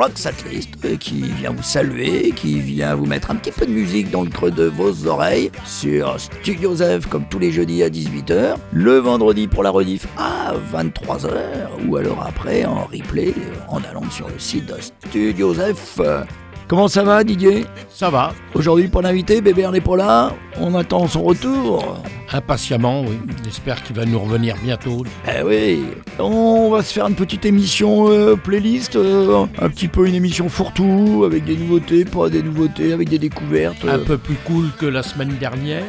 Rock 0.00 0.12
List 0.50 0.98
qui 0.98 1.20
vient 1.20 1.50
vous 1.50 1.62
saluer, 1.62 2.32
qui 2.34 2.58
vient 2.58 2.94
vous 2.94 3.04
mettre 3.04 3.30
un 3.30 3.34
petit 3.34 3.50
peu 3.50 3.66
de 3.66 3.70
musique 3.70 4.10
dans 4.10 4.22
le 4.22 4.30
creux 4.30 4.50
de 4.50 4.64
vos 4.64 5.06
oreilles 5.06 5.50
sur 5.66 6.18
Studio 6.18 6.74
F 6.74 7.06
comme 7.06 7.26
tous 7.28 7.38
les 7.38 7.52
jeudis 7.52 7.82
à 7.82 7.90
18h, 7.90 8.54
le 8.72 8.96
vendredi 8.96 9.46
pour 9.46 9.62
la 9.62 9.68
rediff 9.68 10.06
à 10.16 10.54
23h 10.72 11.28
ou 11.86 11.96
alors 11.96 12.24
après 12.26 12.64
en 12.64 12.84
replay 12.84 13.34
en 13.68 13.82
allant 13.84 14.10
sur 14.10 14.26
le 14.28 14.38
site 14.38 14.64
de 14.64 14.80
Studio 14.80 15.52
F. 15.52 16.00
Comment 16.66 16.88
ça 16.88 17.02
va 17.02 17.22
Didier? 17.22 17.66
Ça 17.90 18.08
va. 18.08 18.32
Aujourd'hui 18.54 18.88
pour 18.88 19.02
l'invité, 19.02 19.42
bébé 19.42 19.68
n'est 19.70 19.82
pas 19.82 19.96
là, 19.98 20.32
on 20.58 20.74
attend 20.76 21.08
son 21.08 21.24
retour. 21.24 22.02
Impatiemment, 22.32 23.02
oui. 23.02 23.18
J'espère 23.44 23.82
qu'il 23.82 23.96
va 23.96 24.04
nous 24.04 24.18
revenir 24.18 24.56
bientôt. 24.62 25.04
Eh 25.26 25.42
oui, 25.42 25.82
on 26.18 26.70
va 26.70 26.82
se 26.82 26.92
faire 26.92 27.08
une 27.08 27.16
petite 27.16 27.44
émission 27.44 28.08
euh, 28.08 28.36
playlist, 28.36 28.94
euh, 28.94 29.46
un 29.60 29.68
petit 29.68 29.88
peu 29.88 30.06
une 30.06 30.14
émission 30.14 30.48
fourre-tout, 30.48 31.24
avec 31.26 31.44
des 31.44 31.56
nouveautés, 31.56 32.04
pas 32.04 32.28
des 32.28 32.42
nouveautés, 32.42 32.92
avec 32.92 33.08
des 33.08 33.18
découvertes. 33.18 33.84
Un 33.88 33.98
peu 33.98 34.16
plus 34.16 34.36
cool 34.46 34.66
que 34.78 34.86
la 34.86 35.02
semaine 35.02 35.36
dernière. 35.40 35.82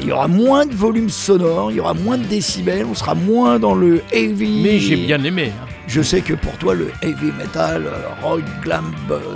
Il 0.00 0.08
y 0.08 0.12
aura 0.12 0.28
moins 0.28 0.66
de 0.66 0.74
volume 0.74 1.08
sonore, 1.08 1.70
il 1.70 1.78
y 1.78 1.80
aura 1.80 1.94
moins 1.94 2.18
de 2.18 2.24
décibels, 2.24 2.86
on 2.90 2.94
sera 2.94 3.14
moins 3.14 3.58
dans 3.58 3.74
le 3.74 4.02
heavy. 4.12 4.60
Mais 4.62 4.78
j'ai 4.78 4.96
bien 4.96 5.22
aimé. 5.24 5.52
Hein. 5.58 5.68
Je 5.88 6.00
sais 6.00 6.20
que 6.20 6.34
pour 6.34 6.56
toi, 6.58 6.74
le 6.74 6.90
heavy 7.02 7.32
metal, 7.36 7.84
rock, 8.22 8.42
glam, 8.62 8.92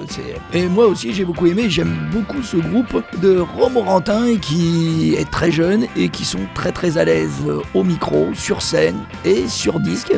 c'est. 0.09 0.59
Et 0.59 0.67
moi 0.69 0.87
aussi, 0.87 1.13
j'ai 1.13 1.25
beaucoup 1.25 1.47
aimé. 1.47 1.69
J'aime 1.69 2.09
beaucoup 2.13 2.43
ce 2.43 2.57
groupe 2.57 3.03
de 3.21 3.39
Romorantin 3.41 4.37
qui 4.41 5.15
est 5.19 5.31
très 5.31 5.51
jeune 5.51 5.87
et 5.97 6.09
qui 6.09 6.25
sont 6.27 6.47
très 6.55 6.73
très 6.73 6.99
à 6.99 7.05
l'aise 7.05 7.45
au 7.75 7.85
micro, 7.85 8.29
sur 8.35 8.63
scène 8.63 8.99
et 9.25 9.47
sur 9.49 9.81
disque. 9.81 10.13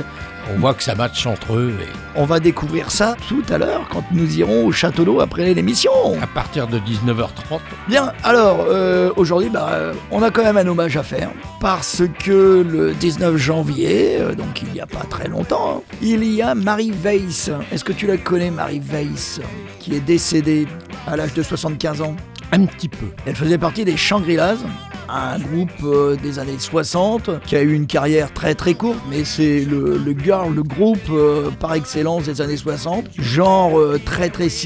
On 0.50 0.58
voit 0.60 0.72
que 0.72 0.82
ça 0.82 0.94
match 0.94 1.26
entre 1.26 1.56
eux. 1.56 1.74
Et... 1.80 1.86
On 2.16 2.24
va 2.24 2.40
découvrir 2.40 2.90
ça 2.90 3.16
tout 3.28 3.42
à 3.50 3.58
l'heure 3.58 3.86
quand 3.90 4.02
nous 4.12 4.38
irons 4.38 4.64
au 4.66 4.72
Château 4.72 5.04
d'eau 5.04 5.20
après 5.20 5.52
l'émission. 5.52 5.92
À 6.22 6.26
partir 6.26 6.66
de 6.66 6.78
19h30. 6.78 7.60
Bien, 7.86 8.12
alors 8.24 8.64
euh, 8.68 9.12
aujourd'hui, 9.16 9.50
bah, 9.50 9.92
on 10.10 10.22
a 10.22 10.30
quand 10.30 10.42
même 10.42 10.56
un 10.56 10.66
hommage 10.66 10.96
à 10.96 11.02
faire 11.02 11.30
parce 11.60 12.02
que 12.24 12.66
le 12.66 12.94
19 12.94 13.36
janvier, 13.36 14.16
euh, 14.20 14.34
donc 14.34 14.62
il 14.62 14.72
n'y 14.72 14.80
a 14.80 14.86
pas 14.86 15.04
très 15.10 15.28
longtemps, 15.28 15.84
il 16.00 16.24
y 16.24 16.40
a 16.40 16.54
Marie 16.54 16.92
Weiss. 16.92 17.50
Est-ce 17.70 17.84
que 17.84 17.92
tu 17.92 18.06
la 18.06 18.16
connais, 18.16 18.50
Marie 18.50 18.80
Weiss, 18.80 19.40
qui 19.80 19.94
est 19.94 20.00
décédée 20.00 20.66
à 21.06 21.16
l'âge 21.16 21.34
de 21.34 21.42
75 21.42 22.00
ans? 22.00 22.16
Un 22.52 22.64
petit 22.64 22.88
peu. 22.88 23.06
Elle 23.26 23.36
faisait 23.36 23.58
partie 23.58 23.84
des 23.84 23.98
Shangri-Las, 23.98 24.58
un 25.08 25.38
groupe 25.38 25.70
euh, 25.84 26.16
des 26.16 26.38
années 26.38 26.58
60 26.58 27.42
qui 27.44 27.56
a 27.56 27.62
eu 27.62 27.72
une 27.72 27.86
carrière 27.86 28.32
très 28.32 28.54
très 28.54 28.74
courte, 28.74 28.98
mais 29.10 29.24
c'est 29.24 29.64
le, 29.64 29.98
girl, 30.22 30.54
le 30.54 30.62
groupe 30.62 30.98
euh, 31.10 31.50
par 31.58 31.74
excellence 31.74 32.24
des 32.24 32.40
années 32.40 32.56
60, 32.56 33.06
genre 33.18 33.78
euh, 33.78 34.00
très 34.04 34.28
très 34.28 34.48
60 34.48 34.58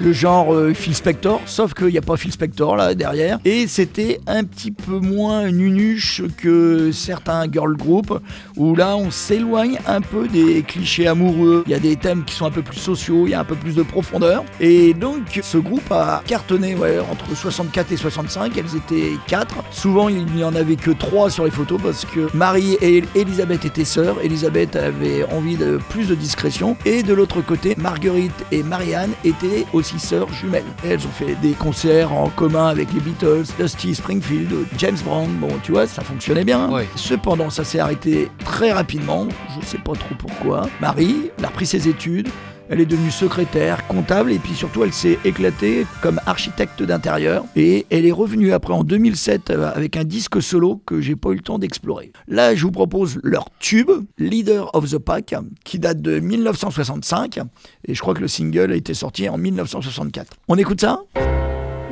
le 0.00 0.12
genre 0.12 0.54
Phil 0.74 0.94
Spector, 0.94 1.40
sauf 1.46 1.74
qu'il 1.74 1.88
n'y 1.88 1.98
a 1.98 2.02
pas 2.02 2.16
Phil 2.16 2.32
Spector 2.32 2.76
là 2.76 2.94
derrière, 2.94 3.38
et 3.44 3.66
c'était 3.66 4.20
un 4.26 4.44
petit 4.44 4.70
peu 4.70 4.98
moins 4.98 5.50
nunuche 5.50 6.22
que 6.36 6.92
certains 6.92 7.50
girl 7.50 7.76
groups 7.76 8.12
où 8.56 8.74
là 8.74 8.96
on 8.96 9.10
s'éloigne 9.10 9.78
un 9.86 10.00
peu 10.00 10.28
des 10.28 10.62
clichés 10.62 11.06
amoureux, 11.06 11.64
il 11.66 11.72
y 11.72 11.74
a 11.74 11.78
des 11.78 11.96
thèmes 11.96 12.24
qui 12.24 12.34
sont 12.34 12.46
un 12.46 12.50
peu 12.50 12.62
plus 12.62 12.78
sociaux, 12.78 13.26
il 13.26 13.30
y 13.30 13.34
a 13.34 13.40
un 13.40 13.44
peu 13.44 13.56
plus 13.56 13.74
de 13.74 13.82
profondeur, 13.82 14.44
et 14.60 14.94
donc 14.94 15.40
ce 15.42 15.58
groupe 15.58 15.90
a 15.90 16.22
cartonné 16.26 16.76
entre 17.10 17.34
64 17.34 17.92
et 17.92 17.96
65, 17.96 18.52
elles 18.56 18.76
étaient 18.76 19.16
4 19.26 19.56
Souvent, 19.82 20.08
il 20.08 20.26
n'y 20.26 20.44
en 20.44 20.54
avait 20.54 20.76
que 20.76 20.92
trois 20.92 21.28
sur 21.28 21.44
les 21.44 21.50
photos 21.50 21.80
parce 21.82 22.04
que 22.04 22.28
Marie 22.36 22.74
et 22.80 23.02
Elisabeth 23.16 23.64
étaient 23.64 23.84
sœurs. 23.84 24.16
Elisabeth 24.22 24.76
avait 24.76 25.24
envie 25.24 25.56
de 25.56 25.80
plus 25.88 26.06
de 26.06 26.14
discrétion. 26.14 26.76
Et 26.84 27.02
de 27.02 27.12
l'autre 27.12 27.40
côté, 27.40 27.74
Marguerite 27.76 28.44
et 28.52 28.62
Marianne 28.62 29.10
étaient 29.24 29.66
aussi 29.72 29.98
sœurs 29.98 30.32
jumelles. 30.32 30.62
elles 30.84 31.04
ont 31.04 31.10
fait 31.10 31.34
des 31.42 31.54
concerts 31.54 32.12
en 32.12 32.28
commun 32.28 32.68
avec 32.68 32.92
les 32.92 33.00
Beatles, 33.00 33.46
Dusty 33.58 33.96
Springfield, 33.96 34.54
James 34.78 34.98
Brown. 35.04 35.28
Bon, 35.40 35.50
tu 35.64 35.72
vois, 35.72 35.88
ça 35.88 36.02
fonctionnait 36.02 36.44
bien. 36.44 36.70
Cependant, 36.94 37.50
ça 37.50 37.64
s'est 37.64 37.80
arrêté 37.80 38.30
très 38.44 38.70
rapidement. 38.70 39.26
Je 39.60 39.66
sais 39.66 39.78
pas 39.78 39.94
trop 39.94 40.14
pourquoi. 40.16 40.68
Marie, 40.80 41.32
a 41.42 41.48
repris 41.48 41.66
ses 41.66 41.88
études. 41.88 42.28
Elle 42.68 42.80
est 42.80 42.86
devenue 42.86 43.10
secrétaire, 43.10 43.86
comptable 43.86 44.32
et 44.32 44.38
puis 44.38 44.54
surtout 44.54 44.82
elle 44.84 44.92
s'est 44.92 45.18
éclatée 45.24 45.86
comme 46.00 46.20
architecte 46.26 46.82
d'intérieur 46.82 47.44
et 47.56 47.86
elle 47.90 48.06
est 48.06 48.12
revenue 48.12 48.52
après 48.52 48.72
en 48.72 48.84
2007 48.84 49.50
euh, 49.50 49.70
avec 49.74 49.96
un 49.96 50.04
disque 50.04 50.40
solo 50.40 50.80
que 50.86 51.00
j'ai 51.00 51.16
pas 51.16 51.30
eu 51.30 51.36
le 51.36 51.40
temps 51.42 51.58
d'explorer. 51.58 52.12
Là, 52.28 52.54
je 52.54 52.62
vous 52.64 52.70
propose 52.70 53.20
leur 53.22 53.50
tube, 53.58 53.90
Leader 54.18 54.74
of 54.74 54.90
the 54.90 54.98
Pack, 54.98 55.34
qui 55.64 55.78
date 55.78 56.00
de 56.00 56.20
1965 56.20 57.40
et 57.86 57.94
je 57.94 58.00
crois 58.00 58.14
que 58.14 58.20
le 58.20 58.28
single 58.28 58.72
a 58.72 58.76
été 58.76 58.94
sorti 58.94 59.28
en 59.28 59.38
1964. 59.38 60.36
On 60.48 60.56
écoute 60.56 60.80
ça? 60.80 61.00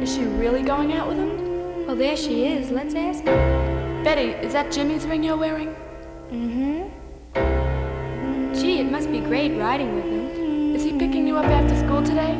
Is 0.02 0.06
she 0.06 0.20
really 0.38 0.62
going 0.62 0.92
out 0.92 1.08
with 1.08 1.18
him? 1.18 1.28
Well, 1.86 1.96
there 1.96 2.16
she 2.16 2.44
is. 2.44 2.70
Let's 2.70 2.94
ask 2.94 3.26
her. 3.26 4.02
Betty, 4.02 4.30
is 4.42 4.52
that 4.52 4.70
Jimmy's 4.70 5.04
ring 5.06 5.22
you're 5.22 5.36
wearing? 5.36 5.68
Mm-hmm. 6.32 6.84
Gee, 8.54 8.78
it 8.80 8.90
must 8.90 9.10
be 9.10 9.20
great 9.20 9.58
riding 9.58 9.94
with 9.94 10.04
him. 10.04 10.19
Is 10.80 10.86
he 10.86 10.98
picking 10.98 11.28
you 11.28 11.36
up 11.36 11.44
after 11.44 11.76
school 11.76 12.02
today? 12.02 12.34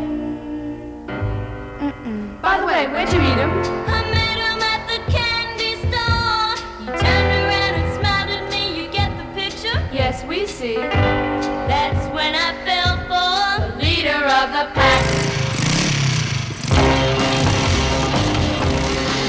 Mm-mm. 1.78 2.40
By 2.40 2.58
the 2.58 2.64
way, 2.64 2.86
where'd 2.86 3.12
you 3.12 3.20
meet 3.20 3.36
him? 3.36 3.50
I 3.86 4.00
met 4.16 4.38
him 4.46 4.62
at 4.74 4.82
the 4.88 4.98
candy 5.12 5.74
store. 5.84 6.56
He 6.80 6.86
turned 6.86 7.32
around 7.36 7.74
and 7.80 7.88
smiled 7.98 8.30
at 8.30 8.50
me. 8.50 8.80
You 8.80 8.90
get 8.90 9.10
the 9.18 9.24
picture? 9.38 9.78
Yes, 9.92 10.24
we 10.24 10.46
see. 10.46 10.76
That's 10.76 12.06
when 12.14 12.34
I 12.34 12.54
fell 12.64 12.96
for 13.10 13.60
the 13.60 13.84
leader 13.84 14.24
of 14.40 14.48
the 14.56 14.64
pack. 14.72 15.04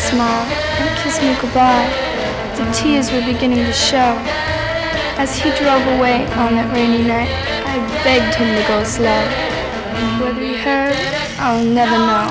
smiled 0.07 0.47
and 0.79 0.87
kissed 0.99 1.21
me 1.21 1.35
goodbye. 1.41 1.89
The 2.55 2.65
tears 2.71 3.11
were 3.11 3.19
beginning 3.25 3.65
to 3.65 3.73
show. 3.73 4.15
As 5.19 5.35
he 5.35 5.49
drove 5.59 5.85
away 5.97 6.23
on 6.39 6.55
that 6.55 6.71
rainy 6.73 7.03
night, 7.03 7.27
I 7.67 7.75
begged 8.05 8.35
him 8.35 8.55
to 8.55 8.63
go 8.71 8.83
slow. 8.85 9.23
Whether 10.23 10.41
he 10.41 10.55
heard, 10.55 10.95
I'll 11.39 11.63
never 11.63 11.97
know. 11.97 12.27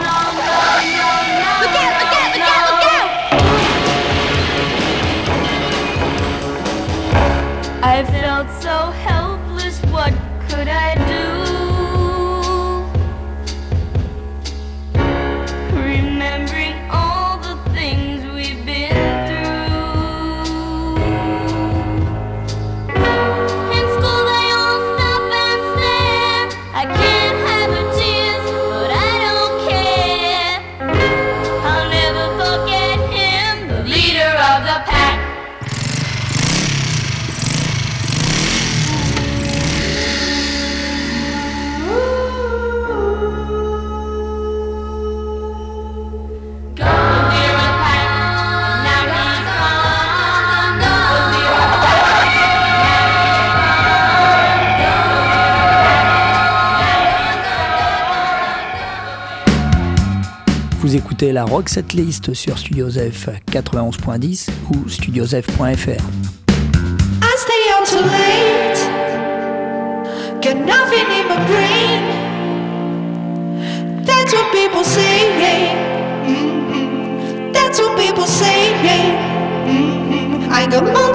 I 7.83 8.05
felt 8.11 8.49
so 8.63 8.91
écoutez 61.07 61.31
la 61.31 61.45
Rock 61.45 61.69
Setlist 61.69 62.35
sur 62.35 62.59
Studiosf 62.59 63.29
91.10 63.53 64.49
ou 64.71 64.89
studiosf.fr. 64.89 65.63
I 65.63 67.37
stay 67.39 67.63
out 67.71 67.87
too 67.87 68.01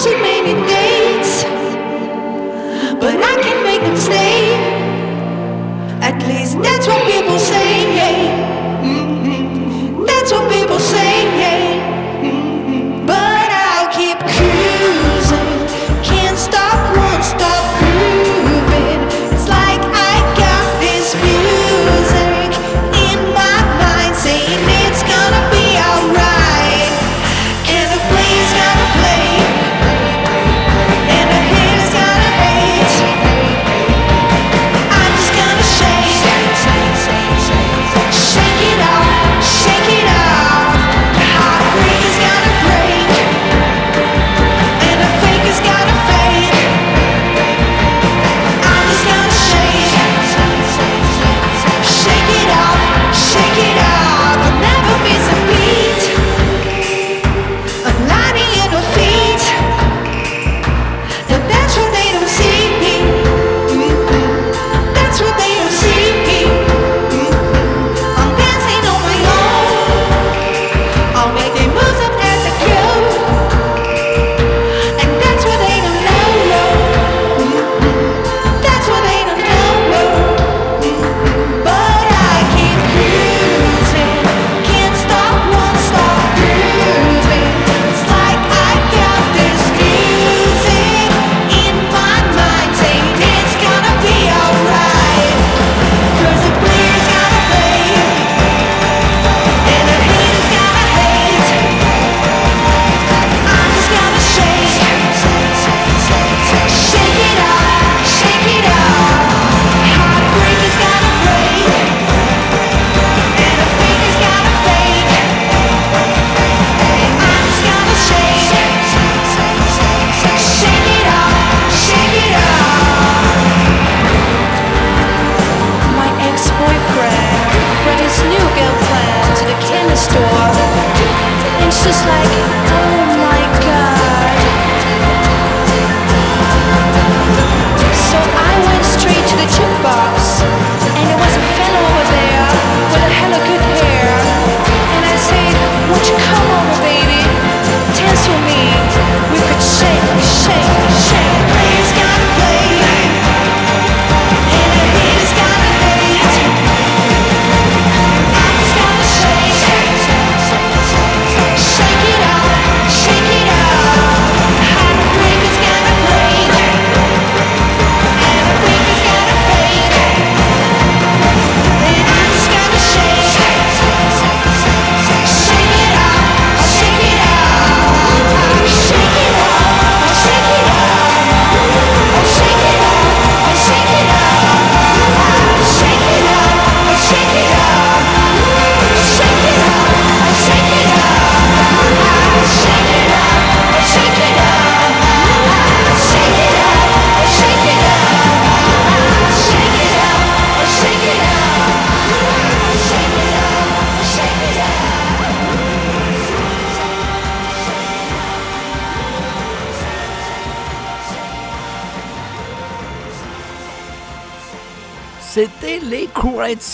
late. 0.09 0.30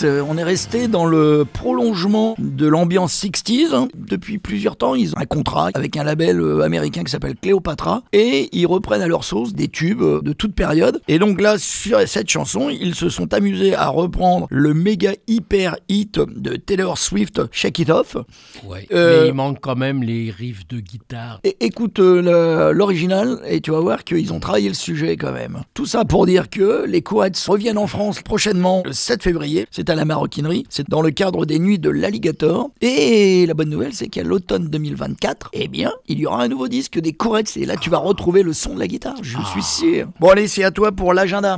Euh, 0.02 0.24
On 0.28 0.36
est 0.36 0.42
resté 0.44 0.88
dans 0.88 1.06
le 1.06 1.44
prolongement 1.50 2.34
de 2.38 2.66
l'ambiance 2.66 3.14
60s. 3.22 3.72
hein. 3.74 3.88
Depuis 3.96 4.38
plusieurs 4.38 4.76
temps, 4.76 4.96
ils 4.96 5.12
ont 5.12 5.18
un 5.18 5.24
contrat 5.24 5.70
avec 5.74 5.96
un 5.96 6.02
label 6.02 6.40
euh, 6.40 6.62
américain 6.62 7.04
qui 7.04 7.12
s'appelle 7.12 7.36
Cléopatra 7.40 8.02
et 8.12 8.48
ils 8.50 8.66
reprennent 8.66 9.02
à 9.02 9.06
leur 9.06 9.22
sauce 9.22 9.52
des 9.54 9.68
tubes 9.68 10.02
euh, 10.02 10.20
de 10.20 10.32
toute 10.32 10.54
période. 10.56 11.00
Et 11.06 11.20
donc 11.20 11.40
là, 11.40 11.58
sur 11.58 12.00
cette 12.08 12.28
chanson, 12.28 12.70
ils 12.70 12.96
se 12.96 13.08
sont 13.08 13.32
amusés 13.32 13.76
à 13.76 13.88
reprendre 13.88 14.48
le 14.50 14.74
méga 14.74 15.12
hyper 15.28 15.76
hit 15.88 16.18
de 16.18 16.56
Taylor 16.56 16.98
Swift, 16.98 17.40
Shake 17.52 17.78
It 17.78 17.90
Off. 17.90 18.16
Ouais. 18.64 18.84
Euh, 18.92 19.22
Mais 19.22 19.28
il 19.28 19.34
manque 19.34 19.58
quand 19.60 19.76
même 19.76 20.02
les 20.02 20.32
riffs 20.36 20.66
de 20.66 20.80
guitare. 20.80 21.38
Et 21.44 21.56
écoute 21.60 22.00
euh, 22.00 22.72
l'original 22.72 23.38
et 23.46 23.60
tu 23.60 23.70
vas 23.70 23.80
voir 23.80 24.02
qu'ils 24.02 24.32
ont 24.32 24.40
travaillé 24.40 24.68
le 24.68 24.74
sujet 24.74 25.16
quand 25.16 25.32
même. 25.32 25.60
Tout 25.72 25.86
ça 25.86 26.04
pour 26.04 26.26
dire 26.26 26.50
que 26.50 26.84
les 26.84 27.00
Courettes 27.02 27.38
reviennent 27.46 27.78
en 27.78 27.86
France 27.86 28.22
prochainement 28.22 28.82
le 28.84 28.92
7 28.92 29.22
février. 29.22 29.66
C'est 29.70 29.90
à 29.90 29.94
la 29.94 30.04
maroquinerie. 30.04 30.64
C'est 30.68 30.88
dans 30.88 31.02
le 31.02 31.10
cadre 31.10 31.46
des 31.46 31.58
nuits 31.58 31.78
de 31.78 31.90
l'Alligator. 31.90 32.70
Et 32.80 33.46
la 33.46 33.54
bonne 33.54 33.70
nouvelle, 33.70 33.94
c'est 33.94 34.08
qu'à 34.08 34.22
l'automne 34.22 34.68
2024, 34.68 35.50
eh 35.52 35.68
bien, 35.68 35.92
il 36.06 36.18
y 36.18 36.26
aura 36.26 36.42
un 36.42 36.48
nouveau 36.48 36.68
disque 36.68 36.98
des 36.98 37.12
Courettes. 37.12 37.56
Et 37.56 37.66
là, 37.66 37.76
tu 37.76 37.90
vas 37.90 37.98
retrouver 37.98 38.42
le 38.42 38.52
son 38.52 38.74
de 38.74 38.80
la 38.80 38.86
guitare. 38.86 39.16
Je 39.22 39.38
suis 39.52 39.62
sûr. 39.62 40.08
Bon, 40.20 40.28
allez, 40.30 40.48
c'est 40.48 40.64
à 40.64 40.70
toi 40.70 40.92
pour 40.92 41.14
l'agenda. 41.14 41.56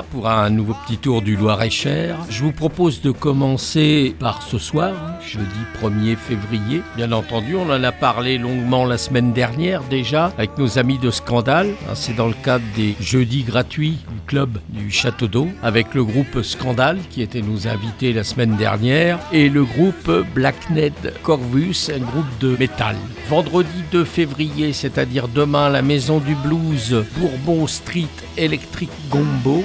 Pour 0.00 0.28
un 0.28 0.48
nouveau 0.48 0.74
petit 0.86 0.96
tour 0.96 1.20
du 1.20 1.36
Loir-et-Cher. 1.36 2.16
Je 2.30 2.42
vous 2.42 2.52
propose 2.52 3.02
de 3.02 3.10
commencer 3.10 4.16
par 4.18 4.42
ce 4.42 4.56
soir, 4.56 4.94
jeudi 5.20 5.44
1er 5.82 6.16
février. 6.16 6.80
Bien 6.96 7.12
entendu, 7.12 7.54
on 7.56 7.68
en 7.68 7.84
a 7.84 7.92
parlé 7.92 8.38
longuement 8.38 8.86
la 8.86 8.96
semaine 8.96 9.34
dernière 9.34 9.82
déjà 9.82 10.32
avec 10.38 10.56
nos 10.56 10.78
amis 10.78 10.98
de 10.98 11.10
Scandale. 11.10 11.74
Hein, 11.90 11.94
C'est 11.94 12.16
dans 12.16 12.28
le 12.28 12.34
cadre 12.42 12.64
des 12.74 12.94
jeudis 13.00 13.42
gratuits 13.42 13.98
du 14.08 14.20
club 14.26 14.58
du 14.70 14.90
Château 14.90 15.26
d'Eau 15.26 15.48
avec 15.62 15.92
le 15.92 16.04
groupe 16.04 16.42
Scandale 16.42 16.98
qui 17.10 17.20
était 17.20 17.42
nos 17.42 17.68
invités 17.68 18.14
la 18.14 18.24
semaine 18.24 18.56
dernière 18.56 19.18
et 19.32 19.50
le 19.50 19.64
groupe 19.64 20.10
Blackned 20.34 21.12
Corvus, 21.22 21.90
un 21.94 22.00
groupe 22.00 22.38
de 22.40 22.56
métal. 22.56 22.96
Vendredi 23.28 23.82
2 23.90 24.04
février, 24.04 24.72
c'est-à-dire 24.72 25.28
demain, 25.28 25.68
la 25.68 25.82
maison 25.82 26.18
du 26.18 26.34
blues 26.36 27.04
Bourbon 27.18 27.66
Street 27.66 28.06
Electric 28.38 28.90
Gombo. 29.10 29.64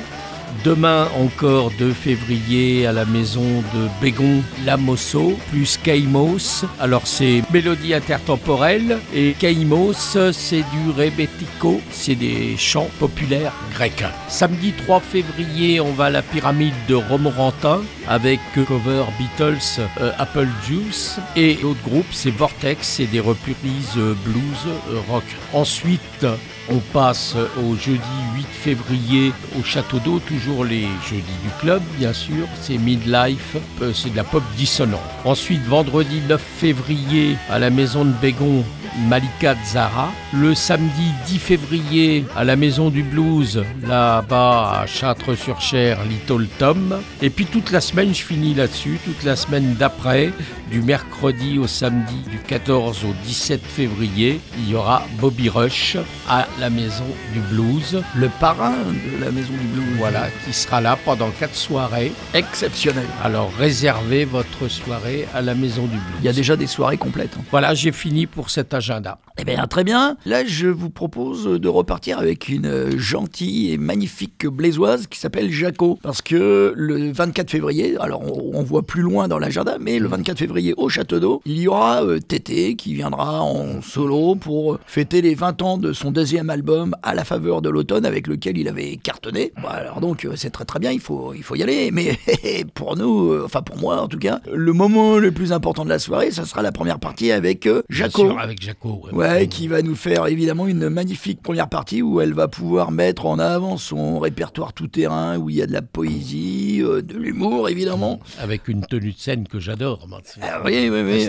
Demain 0.64 1.08
encore 1.18 1.72
2 1.78 1.92
février 1.92 2.88
à 2.88 2.92
la 2.92 3.06
maison 3.06 3.62
de 3.74 3.88
Bégon 4.02 4.42
Lamosso 4.66 5.38
plus 5.50 5.78
Kaimos. 5.78 6.66
Alors 6.80 7.06
c'est 7.06 7.44
mélodie 7.54 7.94
intertemporelle 7.94 9.00
et 9.14 9.34
Kaimos 9.34 10.18
c'est 10.32 10.64
du 10.72 10.92
rebetiko, 10.96 11.82
c'est 11.92 12.16
des 12.16 12.58
chants 12.58 12.90
populaires 13.00 13.54
grecs. 13.74 14.04
Samedi 14.28 14.74
3 14.74 15.00
février 15.00 15.80
on 15.80 15.92
va 15.94 16.06
à 16.06 16.10
la 16.10 16.22
pyramide 16.22 16.74
de 16.88 16.96
Romorantin 16.96 17.82
avec 18.08 18.40
cover 18.54 19.04
Beatles 19.20 19.82
euh, 20.02 20.12
Apple 20.18 20.48
Juice 20.66 21.20
et 21.36 21.60
l'autre 21.62 21.82
groupe 21.84 22.08
c'est 22.12 22.32
Vortex, 22.32 22.88
c'est 22.88 23.06
des 23.06 23.20
reprises 23.20 23.98
euh, 23.98 24.16
blues 24.26 24.74
euh, 24.90 25.00
rock. 25.10 25.26
Ensuite 25.54 26.26
on 26.70 26.80
passe 26.94 27.36
au 27.58 27.76
jeudi 27.76 28.02
8 28.36 28.46
février 28.48 29.34
au 29.60 29.64
Château 29.64 30.00
d'Eau, 30.00 30.20
toujours 30.20 30.66
les 30.66 30.88
jeudis 31.10 31.40
du 31.44 31.50
club, 31.60 31.82
bien 31.98 32.14
sûr. 32.14 32.48
C'est 32.62 32.78
Midlife, 32.78 33.56
euh, 33.82 33.94
c'est 33.94 34.12
de 34.12 34.16
la 34.18 34.24
pop 34.24 34.44
dissonante. 34.58 35.00
Ensuite, 35.26 35.64
vendredi 35.66 36.22
9 36.28 36.42
février 36.42 37.38
à 37.50 37.60
la 37.60 37.70
maison 37.70 38.06
de 38.06 38.12
Bégon, 38.22 38.64
Malika 39.08 39.56
Zara. 39.66 40.10
Le 40.34 40.56
samedi 40.56 41.12
10 41.28 41.40
février 41.40 42.26
à 42.36 42.44
la 42.44 42.56
maison 42.56 42.90
du 42.90 43.04
blues, 43.04 43.64
là-bas 43.88 44.82
à 44.82 44.86
Châtres-sur-Cher, 44.86 46.00
Little 46.06 46.48
Tom. 46.58 47.00
Et 47.22 47.30
puis 47.30 47.46
toute 47.46 47.72
la 47.72 47.82
semaine, 47.82 48.14
je 48.14 48.24
finis 48.24 48.54
là-dessus, 48.54 49.00
toute 49.06 49.24
la 49.24 49.36
semaine 49.36 49.76
d'après, 49.76 50.32
du 50.72 50.82
mercredi 50.82 51.60
au 51.60 51.68
samedi, 51.68 52.18
du 52.30 52.40
14 52.40 53.06
au 53.06 53.14
17 53.26 53.62
février, 53.64 54.40
il 54.58 54.70
y 54.70 54.76
aura 54.76 55.04
Bobby 55.20 55.50
Rush 55.50 55.98
à 56.28 56.48
la 56.60 56.70
maison 56.70 57.06
du 57.34 57.40
blues. 57.40 58.02
Le 58.16 58.30
parrain 58.40 58.72
de 58.72 59.24
la 59.24 59.32
maison 59.32 59.54
du 59.54 59.68
blues. 59.68 59.84
Voilà, 59.98 60.28
qui 60.46 60.54
sera 60.54 60.82
là 60.82 60.98
pendant 61.06 61.30
quatre 61.32 61.56
soirées. 61.56 62.12
Exceptionnel. 62.34 63.06
Alors 63.24 63.52
réservez 63.58 64.26
votre 64.26 64.68
soirée 64.68 65.28
à 65.34 65.42
la 65.42 65.56
maison 65.56 65.84
du 65.84 65.98
blues. 65.98 66.18
Il 66.20 66.26
y 66.26 66.30
a 66.30 66.34
déjà 66.34 66.56
des 66.56 66.68
soirées 66.68 66.98
complètes. 66.98 67.36
hein. 67.40 67.44
Voilà, 67.52 67.74
j'ai 67.74 67.92
fini 67.92 68.26
pour 68.26 68.50
cet 68.50 68.74
agenda. 68.74 69.18
Eh 69.40 69.44
bien, 69.46 69.68
très 69.68 69.84
bien. 69.84 70.18
Là, 70.26 70.44
je 70.46 70.68
vous 70.68 70.90
propose 70.90 71.46
de 71.46 71.68
repartir 71.70 72.18
avec 72.18 72.50
une 72.50 72.66
euh, 72.66 72.98
gentille 72.98 73.72
et 73.72 73.78
magnifique 73.78 74.48
blésoise 74.48 75.06
qui 75.06 75.20
s'appelle 75.20 75.52
Jaco. 75.52 76.00
Parce 76.02 76.24
que 76.24 76.74
le 76.76 77.12
24 77.12 77.52
février, 77.52 77.96
alors 78.00 78.24
on, 78.24 78.58
on 78.58 78.64
voit 78.64 78.82
plus 78.82 79.04
loin 79.04 79.28
dans 79.28 79.38
l'agenda, 79.38 79.78
mais 79.80 80.00
le 80.00 80.08
24 80.08 80.40
février 80.40 80.74
au 80.76 80.90
Château 80.90 81.20
d'Eau, 81.20 81.42
il 81.46 81.60
y 81.60 81.68
aura 81.68 82.04
euh, 82.04 82.20
Tété 82.20 82.76
qui 82.76 82.96
viendra 82.96 83.44
en 83.44 83.82
solo 83.84 84.34
pour 84.36 84.80
fêter 84.88 85.22
les 85.22 85.36
20 85.36 85.62
ans 85.62 85.78
de 85.78 85.94
son 85.94 86.10
deuxième 86.10 86.50
album 86.50 86.96
À 87.04 87.14
la 87.14 87.24
faveur 87.24 87.62
de 87.62 87.70
l'automne 87.70 88.08
avec 88.08 88.26
lequel 88.26 88.58
il 88.58 88.68
avait 88.68 88.98
cartonné. 88.98 89.54
Bon, 89.62 89.68
alors 89.68 90.02
donc, 90.02 90.26
euh, 90.26 90.34
c'est 90.36 90.50
très 90.50 90.66
très 90.66 90.80
bien, 90.80 90.92
il 90.92 91.00
faut, 91.00 91.34
il 91.36 91.44
faut 91.44 91.56
y 91.56 91.62
aller. 91.62 91.92
Mais 91.92 92.18
pour 92.74 92.98
nous, 92.98 93.32
euh, 93.34 93.44
enfin 93.46 93.62
pour 93.62 93.78
moi 93.78 94.02
en 94.02 94.08
tout 94.08 94.18
cas, 94.20 94.40
le 94.52 94.74
moment 94.74 95.18
le 95.20 95.32
plus 95.32 95.52
important 95.54 95.86
de 95.86 95.90
la 95.90 96.00
soirée, 96.00 96.32
ça 96.32 96.44
sera 96.46 96.64
la 96.64 96.72
première 96.72 97.00
partie 97.00 97.32
avec 97.32 97.68
euh, 97.68 97.84
Bien 97.88 98.06
Jaco. 98.06 98.24
sûr, 98.30 98.40
avec 98.40 98.62
Jaco. 98.64 99.02
ouais. 99.12 99.27
Ouais, 99.27 99.27
qui 99.50 99.68
va 99.68 99.82
nous 99.82 99.96
faire 99.96 100.28
évidemment 100.28 100.68
une 100.68 100.90
magnifique 100.90 101.42
première 101.42 101.70
partie 101.70 102.02
où 102.02 102.22
elle 102.22 102.34
va 102.34 102.48
pouvoir 102.48 102.92
mettre 102.92 103.26
en 103.26 103.40
avant 103.40 103.78
son 103.78 104.20
répertoire 104.20 104.74
tout-terrain, 104.74 105.38
où 105.38 105.50
il 105.50 105.56
y 105.58 105.62
a 105.62 105.68
de 105.68 105.74
la 105.74 105.82
poésie, 105.82 106.82
euh, 106.82 107.02
de 107.02 107.16
l'humour 107.18 107.70
évidemment. 107.70 108.20
Avec 108.40 108.68
une 108.68 108.82
tenue 108.86 109.12
de 109.12 109.18
scène 109.18 109.48
que 109.48 109.60
j'adore. 109.60 110.08
Ah 110.42 110.62
oui, 110.66 110.90
oui, 110.92 111.02
oui. 111.04 111.28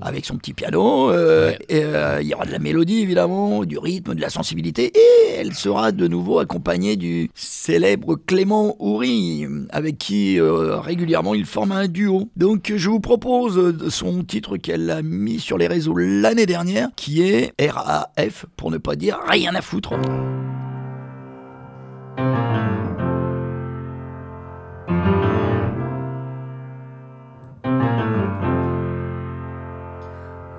Avec 0.00 0.24
son 0.24 0.36
petit 0.36 0.52
piano, 0.54 1.10
euh, 1.10 1.50
Ouais. 1.50 1.58
et, 1.68 1.82
euh, 1.84 2.20
il 2.20 2.28
y 2.28 2.34
aura 2.34 2.44
de 2.46 2.52
la 2.52 2.58
mélodie 2.58 3.00
évidemment, 3.00 3.64
du 3.64 3.78
rythme, 3.78 4.14
de 4.14 4.20
la 4.20 4.30
sensibilité, 4.30 4.92
et 4.94 5.34
elle 5.38 5.54
sera 5.54 5.92
de 5.92 6.06
nouveau 6.08 6.38
accompagnée 6.40 6.96
du 6.96 7.30
célèbre 7.34 8.16
Clément 8.16 8.76
Houry, 8.78 9.46
avec 9.70 9.98
qui 9.98 10.38
régulièrement 10.40 11.34
il 11.34 11.44
forme 11.46 11.72
un 11.72 11.86
duo. 11.88 12.28
Donc 12.36 12.72
je 12.74 12.88
vous 12.90 13.00
propose 13.00 13.88
son 13.88 14.24
titre 14.24 14.56
qu'elle 14.56 14.90
a 14.90 15.02
mis 15.02 15.38
sur 15.40 15.58
les 15.58 15.66
réseaux 15.66 15.94
l'année 15.96 16.46
dernière, 16.46 16.88
qui 16.96 17.07
est 17.16 17.54
RAF, 17.70 18.46
pour 18.56 18.70
ne 18.70 18.78
pas 18.78 18.96
dire 18.96 19.18
rien 19.26 19.54
à 19.54 19.62
foutre. 19.62 19.94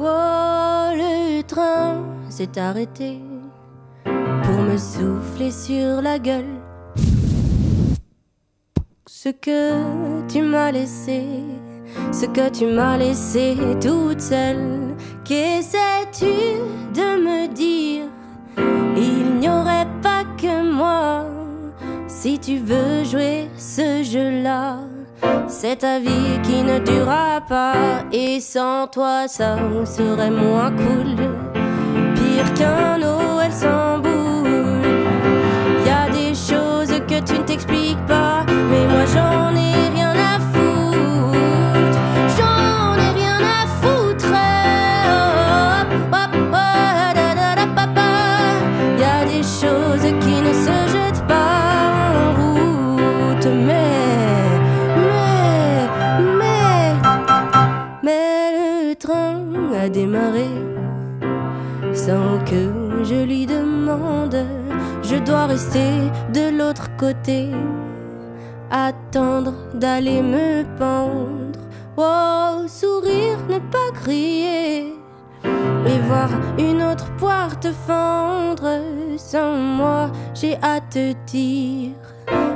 Oh, 0.01 0.91
le 0.96 1.41
train 1.44 2.03
s'est 2.29 2.58
arrêté 2.58 3.20
pour 4.03 4.62
me 4.62 4.77
souffler 4.77 5.51
sur 5.51 6.01
la 6.01 6.18
gueule. 6.20 6.46
Ce 9.08 9.29
que 9.29 10.25
tu 10.27 10.41
m'as 10.41 10.72
laissé, 10.72 11.22
ce 12.12 12.25
que 12.25 12.50
tu 12.50 12.65
m'as 12.65 12.98
laissé 12.98 13.58
toute 13.81 14.22
seule. 14.22 14.96
Qu'essaies-tu 15.24 16.25
de 16.93 17.24
me 17.24 17.48
dire? 17.48 18.05
Il 18.96 19.39
n'y 19.39 19.50
aurait 19.50 19.88
pas 20.01 20.24
que 20.38 20.72
moi. 20.72 21.25
Si 22.08 22.38
tu 22.39 22.58
veux 22.58 23.03
jouer 23.03 23.48
ce 23.58 24.03
jeu-là, 24.03 24.79
c'est 25.48 25.77
ta 25.77 26.00
vie 26.00 26.39
qui 26.43 26.63
ne 26.63 26.79
durera 26.79 27.41
pas. 27.48 27.74
Et 28.12 28.39
sans 28.39 28.88
toi, 28.88 29.27
ça 29.27 29.58
serait 29.86 30.31
moins 30.31 30.72
cool. 30.72 31.15
Pire 32.15 32.53
qu'un 32.55 32.98
Noël 32.98 33.51
sans 33.51 34.00
boule. 34.00 34.81
Y 35.86 35.89
a 35.89 36.10
des 36.10 36.34
choses 36.34 37.00
que 37.08 37.19
tu 37.24 37.39
ne 37.39 37.43
t'expliques 37.46 38.05
pas, 38.05 38.43
mais 38.48 38.86
moi 38.88 39.05
j'en 39.13 39.55
ai 39.55 39.79
rester 65.48 66.12
de 66.34 66.58
l'autre 66.58 66.89
côté, 66.98 67.50
attendre 68.72 69.53
d'aller 69.74 70.22
me 70.22 70.63
pendre. 70.77 71.60
Oh, 71.98 72.67
sourire, 72.67 73.39
ne 73.50 73.60
pas 73.60 73.91
crier, 73.93 74.93
et 75.43 76.00
voir 76.08 76.29
une 76.58 76.81
autre 76.84 77.10
poire 77.17 77.60
te 77.60 77.72
fendre. 77.72 78.81
Sans 79.17 79.55
moi, 79.55 80.12
j'ai 80.34 80.55
à 80.62 80.79
te 80.79 81.13
dire. 81.25 81.91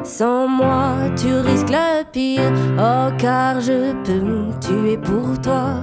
Sans 0.04 0.48
moi, 0.48 0.96
tu 1.16 1.34
risques 1.36 1.70
le 1.70 2.04
pire. 2.12 2.52
Oh, 2.78 3.12
car 3.18 3.60
je 3.62 3.94
peux 4.04 4.22
me 4.22 4.60
tuer 4.60 4.98
pour 4.98 5.40
toi 5.42 5.82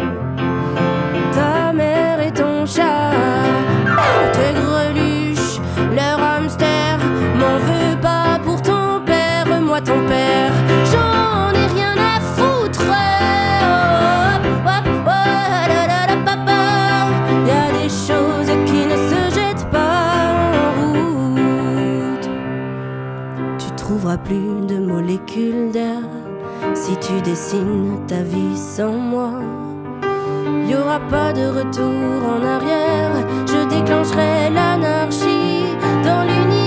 ta 1.33 1.73
mère 1.73 2.21
et 2.21 2.33
ton 2.33 2.67
chat. 2.67 3.11
Père. 10.09 10.55
J'en 10.91 11.53
ai 11.61 11.67
rien 11.75 11.95
à 11.97 12.21
foutre. 12.21 12.87
Papa. 14.65 15.23
Y 17.47 17.51
a 17.51 17.69
des 17.81 17.89
choses 17.89 18.53
qui 18.67 18.81
ne 18.87 18.97
se 19.11 19.21
jettent 19.35 19.69
pas 19.71 20.07
en 20.83 20.91
route. 20.93 22.29
Tu 23.59 23.69
trouveras 23.77 24.19
plus 24.19 24.67
de 24.67 24.79
molécules 24.79 25.71
d'air 25.73 26.03
si 26.75 26.97
tu 26.99 27.21
dessines 27.23 28.01
ta 28.07 28.23
vie 28.23 28.57
sans 28.57 28.93
moi. 28.93 29.31
Y 30.69 30.75
aura 30.75 31.01
pas 31.01 31.33
de 31.33 31.47
retour 31.59 32.23
en 32.35 32.41
arrière. 32.45 33.27
Je 33.47 33.61
déclencherai 33.69 34.51
l'anarchie 34.51 35.65
dans 36.05 36.23
l'univers 36.23 36.60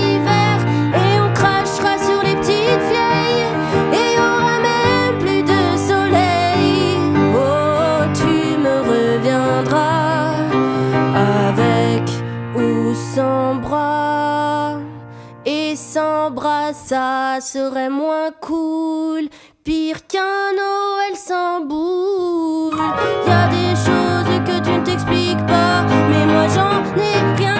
ça 16.72 17.38
serait 17.40 17.90
moins 17.90 18.30
cool. 18.40 19.28
Pire 19.64 20.06
qu'un 20.06 20.52
Noël 20.52 21.16
sans 21.16 21.60
boule. 21.64 22.78
Y 23.26 23.30
a 23.30 23.48
des 23.48 23.74
choses 23.74 24.40
que 24.46 24.64
tu 24.64 24.70
ne 24.70 24.84
t'expliques 24.84 25.46
pas, 25.46 25.84
mais 26.08 26.26
moi 26.26 26.46
j'en 26.48 26.82
ai 27.00 27.36
rien 27.36 27.53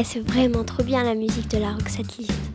ouais, 0.00 0.04
c'est 0.04 0.20
vraiment 0.20 0.64
trop 0.64 0.82
bien 0.82 1.04
la 1.04 1.14
musique 1.14 1.48
de 1.50 1.58
la 1.58 1.72
Roxette 1.72 2.16
List. 2.16 2.49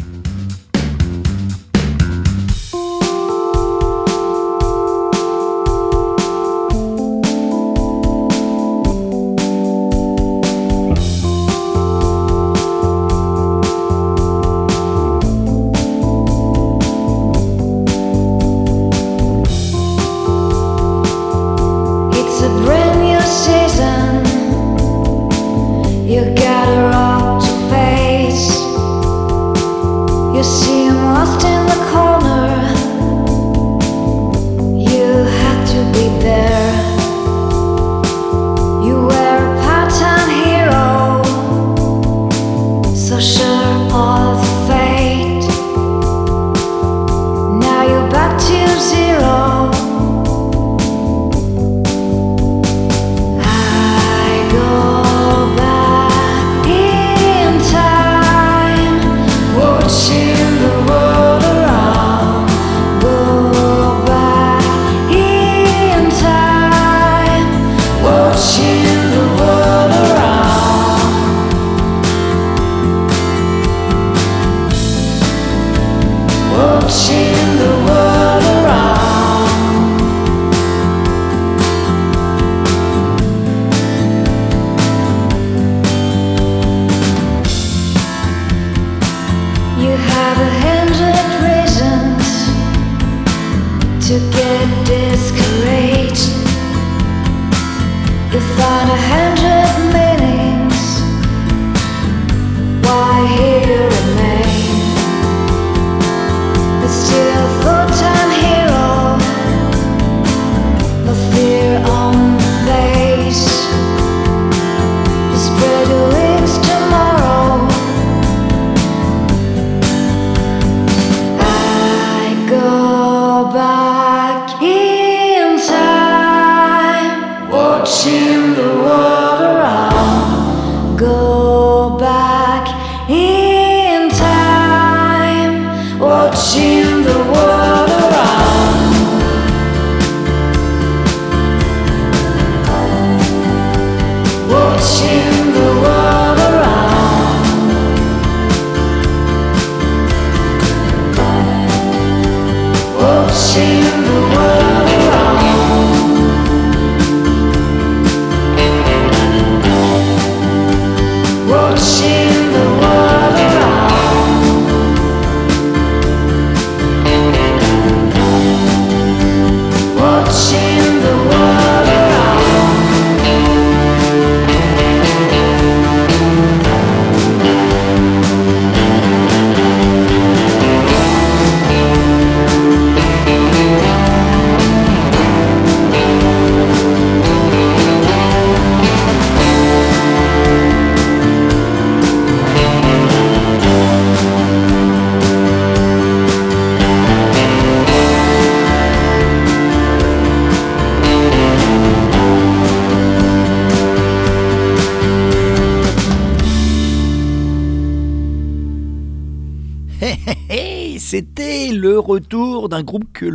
D'un 212.75 212.83
groupe 212.83 213.05
que 213.13 213.25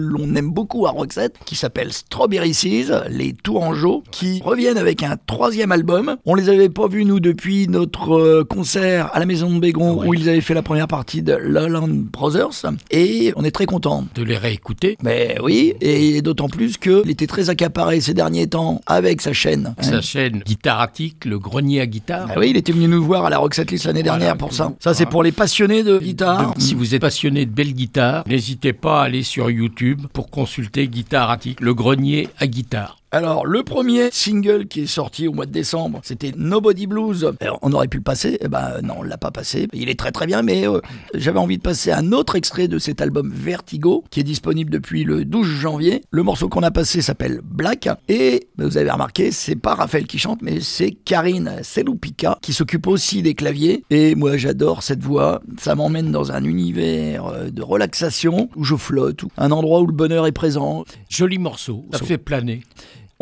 aime 0.41 0.51
beaucoup 0.51 0.87
à 0.87 0.91
Roxette, 0.91 1.37
qui 1.45 1.55
s'appelle 1.55 1.93
Strawberry 1.93 2.55
Seas, 2.55 3.05
les 3.11 3.35
Tourangeaux, 3.35 4.03
qui 4.11 4.41
reviennent 4.45 4.79
avec 4.79 5.03
un 5.03 5.17
troisième 5.27 5.71
album. 5.71 6.17
On 6.25 6.35
les 6.35 6.49
avait 6.49 6.71
pas 6.71 6.89
vus, 6.89 7.05
nous, 7.05 7.21
depuis 7.21 7.69
notre 7.69 8.15
euh, 8.19 8.43
concert 8.45 9.11
à 9.15 9.19
la 9.19 9.27
Maison 9.27 9.51
de 9.55 9.59
Bégon, 9.61 10.03
où 10.07 10.15
ils 10.15 10.29
avaient 10.29 10.41
fait 10.41 10.55
la 10.55 10.63
première 10.63 10.89
partie 10.89 11.21
de 11.23 11.35
Lowland 11.35 11.89
Brothers, 11.91 12.65
et 12.91 13.33
on 13.37 13.45
est 13.45 13.51
très 13.51 13.67
contents. 13.67 14.05
De 14.15 14.23
les 14.23 14.39
réécouter. 14.39 14.97
Mais 15.03 15.37
oui, 15.43 15.75
et 15.83 16.23
d'autant 16.23 16.49
plus 16.49 16.79
qu'il 16.79 17.11
était 17.11 17.27
très 17.27 17.51
accaparé 17.51 18.01
ces 18.01 18.15
derniers 18.15 18.47
temps 18.47 18.81
avec 18.87 19.21
sa 19.21 19.33
chaîne. 19.35 19.75
Sa 19.81 20.01
chaîne 20.01 20.39
Guitaratique, 20.47 21.27
le 21.27 21.39
grenier 21.39 21.81
à 21.83 21.87
guitare. 21.87 22.29
Ah 22.31 22.39
oui, 22.39 22.49
il 22.51 22.57
était 22.57 22.73
venu 22.73 22.89
nous 22.89 23.05
voir 23.05 23.27
à 23.27 23.31
la 23.31 23.39
Roxette 23.39 23.71
List 23.71 23.85
l'année 23.85 24.03
Voilà. 24.03 24.19
dernière 24.19 24.37
pour 24.39 24.55
ça. 24.55 24.73
Ça, 24.81 24.95
c'est 24.95 25.07
pour 25.07 25.23
les 25.23 25.33
passionnés 25.33 25.83
de 25.83 25.99
guitare. 25.99 26.55
Si 26.57 26.75
vous 26.75 26.95
êtes 26.95 27.03
passionné 27.03 27.45
de 27.45 27.51
belle 27.51 27.75
guitare, 27.75 28.25
n'hésitez 28.27 28.73
pas 28.73 29.03
à 29.03 29.05
aller 29.05 29.23
sur 29.23 29.51
YouTube 29.51 30.01
pour 30.15 30.30
consulter 30.31 30.89
Guitaratique, 30.89 31.61
le 31.61 31.75
grenier 31.75 32.29
à 32.39 32.47
guitare. 32.47 33.00
Alors, 33.13 33.45
le 33.45 33.65
premier 33.65 34.11
single 34.13 34.69
qui 34.69 34.83
est 34.83 34.87
sorti 34.87 35.27
au 35.27 35.33
mois 35.33 35.45
de 35.45 35.51
décembre, 35.51 35.99
c'était 36.05 36.31
Nobody 36.37 36.87
Blues. 36.87 37.33
Alors, 37.41 37.59
on 37.61 37.73
aurait 37.73 37.89
pu 37.89 37.97
le 37.97 38.05
passer, 38.05 38.39
eh 38.41 38.47
ben 38.47 38.81
non, 38.85 38.95
on 38.99 39.03
l'a 39.03 39.19
pas 39.19 39.33
passé. 39.33 39.67
Il 39.73 39.89
est 39.89 39.99
très 39.99 40.13
très 40.13 40.27
bien, 40.27 40.43
mais 40.43 40.69
euh, 40.69 40.81
j'avais 41.15 41.41
envie 41.41 41.57
de 41.57 41.63
passer 41.63 41.91
un 41.91 42.13
autre 42.13 42.37
extrait 42.37 42.69
de 42.69 42.79
cet 42.79 43.01
album 43.01 43.33
Vertigo, 43.35 44.05
qui 44.11 44.21
est 44.21 44.23
disponible 44.23 44.71
depuis 44.71 45.03
le 45.03 45.25
12 45.25 45.45
janvier. 45.45 46.03
Le 46.13 46.23
morceau 46.23 46.49
qu'on 46.49 46.63
a 46.63 46.71
passé 46.71 47.03
s'appelle 47.03 47.41
Black, 47.43 47.89
et 48.09 48.47
ben, 48.57 48.69
vous 48.69 48.79
avez 48.79 48.89
remarqué, 48.93 49.33
c'est 49.33 49.57
pas 49.57 49.75
Raphaël 49.75 50.07
qui 50.07 50.21
chante, 50.21 50.41
mais 50.41 50.61
c'est 50.61 50.93
Karine 50.93 51.65
Seloupica 51.65 52.39
qui 52.43 52.53
s'occupe 52.53 52.87
aussi 52.87 53.23
des 53.23 53.35
claviers. 53.35 53.83
Et 53.91 54.15
moi, 54.15 54.37
j'adore 54.37 54.85
cette 54.85 55.03
voix. 55.03 55.43
Ça 55.59 55.75
m'emmène 55.75 56.13
dans 56.13 56.31
un 56.31 56.45
univers 56.45 57.27
euh, 57.27 57.51
de 57.51 57.63
relaxation 57.63 58.49
où 58.55 58.63
je 58.63 58.77
flotte, 58.77 59.25
un 59.37 59.51
endroit 59.51 59.81
où 59.81 59.89
le 59.89 59.93
bonheur 59.93 60.29
est 60.29 60.33
présent. 60.33 60.85
Joli 61.09 61.39
morceau, 61.39 61.87
ça 61.93 62.05
fait 62.05 62.17
planer. 62.17 62.63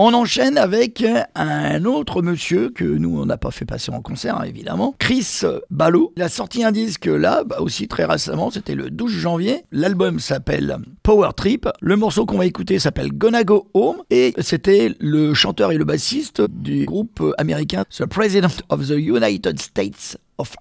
On 0.01 0.15
enchaîne 0.15 0.59
avec 0.59 1.05
un 1.35 1.85
autre 1.85 2.23
monsieur 2.23 2.71
que 2.71 2.85
nous 2.85 3.21
on 3.21 3.27
n'a 3.27 3.37
pas 3.37 3.51
fait 3.51 3.65
passer 3.65 3.91
en 3.91 4.01
concert 4.01 4.39
hein, 4.39 4.45
évidemment, 4.45 4.95
Chris 4.97 5.41
Ballou. 5.71 6.13
Il 6.17 6.23
a 6.23 6.29
sorti 6.29 6.63
un 6.63 6.71
disque 6.71 7.07
là 7.07 7.43
bah, 7.43 7.57
aussi 7.59 7.89
très 7.89 8.05
récemment, 8.05 8.53
c'était 8.53 8.77
le 8.77 8.91
12 8.91 9.11
janvier. 9.11 9.65
L'album 9.73 10.21
s'appelle 10.21 10.79
Power 11.03 11.31
Trip. 11.37 11.69
Le 11.81 11.97
morceau 11.97 12.27
qu'on 12.27 12.39
va 12.39 12.47
écouter 12.47 12.79
s'appelle 12.79 13.11
Gonna 13.13 13.43
Go 13.43 13.71
Home 13.75 14.05
et 14.09 14.35
c'était 14.39 14.95
le 15.01 15.35
chanteur 15.35 15.73
et 15.73 15.79
le 15.79 15.85
bassiste 15.85 16.43
du 16.43 16.85
groupe 16.85 17.21
américain 17.37 17.83
The 17.91 18.07
President 18.07 18.63
of 18.69 18.87
the 18.87 18.99
United 18.99 19.59
States 19.59 20.17
of. 20.38 20.57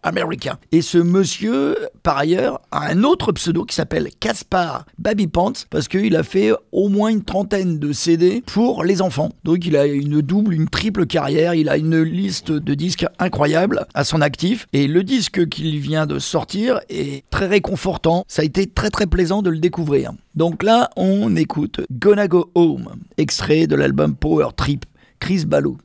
Et 0.72 0.82
ce 0.82 0.98
monsieur, 0.98 1.76
par 2.04 2.18
ailleurs, 2.18 2.60
a 2.72 2.88
un 2.88 3.04
autre 3.04 3.32
pseudo 3.32 3.64
qui 3.66 3.76
s'appelle 3.76 4.10
Caspar 4.20 4.86
Baby 4.98 5.28
Pants 5.28 5.54
parce 5.70 5.88
qu'il 5.88 6.16
a 6.16 6.24
fait 6.24 6.52
au 6.72 6.90
moins 6.90 7.10
une 7.10 7.24
trentaine 7.24 7.80
de 7.80 7.92
CD 7.92 8.44
pour 8.46 8.84
les 8.84 9.02
enfants. 9.02 9.30
Donc 9.44 9.66
il 9.66 9.78
a 9.78 9.86
une 9.86 10.22
double, 10.22 10.54
une 10.54 10.68
triple 10.68 11.06
carrière. 11.06 11.54
Il 11.54 11.70
a 11.70 11.78
une 11.78 12.02
liste 12.02 12.52
de 12.52 12.74
disques 12.74 13.06
incroyable 13.20 13.86
à 13.94 14.04
son 14.04 14.22
actif. 14.22 14.68
Et 14.74 14.88
le 14.88 15.04
disque 15.04 15.48
qu'il 15.50 15.78
vient 15.80 16.06
de 16.06 16.20
sortir 16.20 16.80
est 16.90 17.24
très 17.30 17.48
réconfortant. 17.48 18.26
Ça 18.28 18.42
a 18.42 18.46
été 18.46 18.68
très 18.68 18.90
très 18.90 19.08
plaisant 19.08 19.42
de 19.42 19.50
le 19.50 19.60
découvrir. 19.60 20.12
Donc 20.36 20.64
là, 20.64 20.90
on 20.96 21.36
écoute 21.36 21.82
Gonna 21.92 22.28
Go 22.28 22.52
Home, 22.56 22.90
extrait 23.18 23.68
de 23.68 23.76
l'album 23.76 24.16
Power 24.16 24.50
Trip, 24.56 24.86
Chris 25.20 25.46
Ballou. 25.46 25.78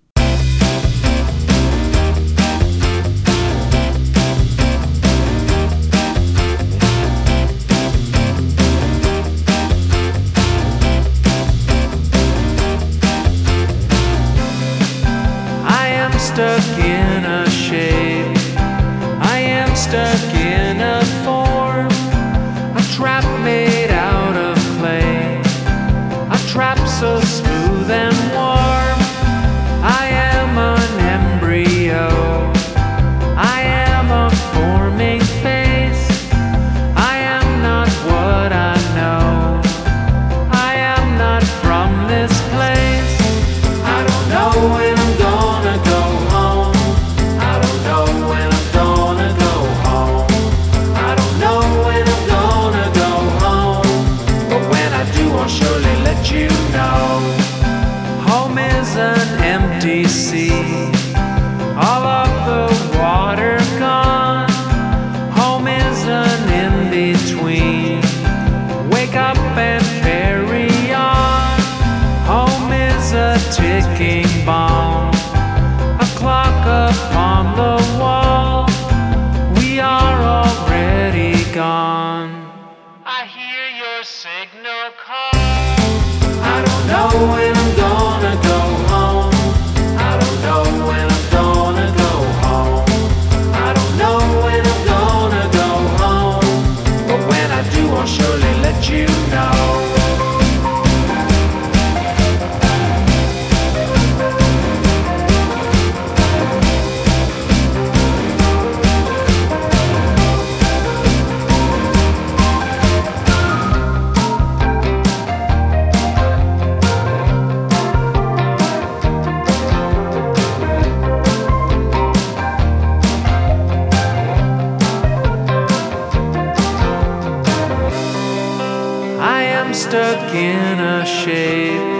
In 130.34 130.80
a 130.80 131.04
shape. 131.04 131.92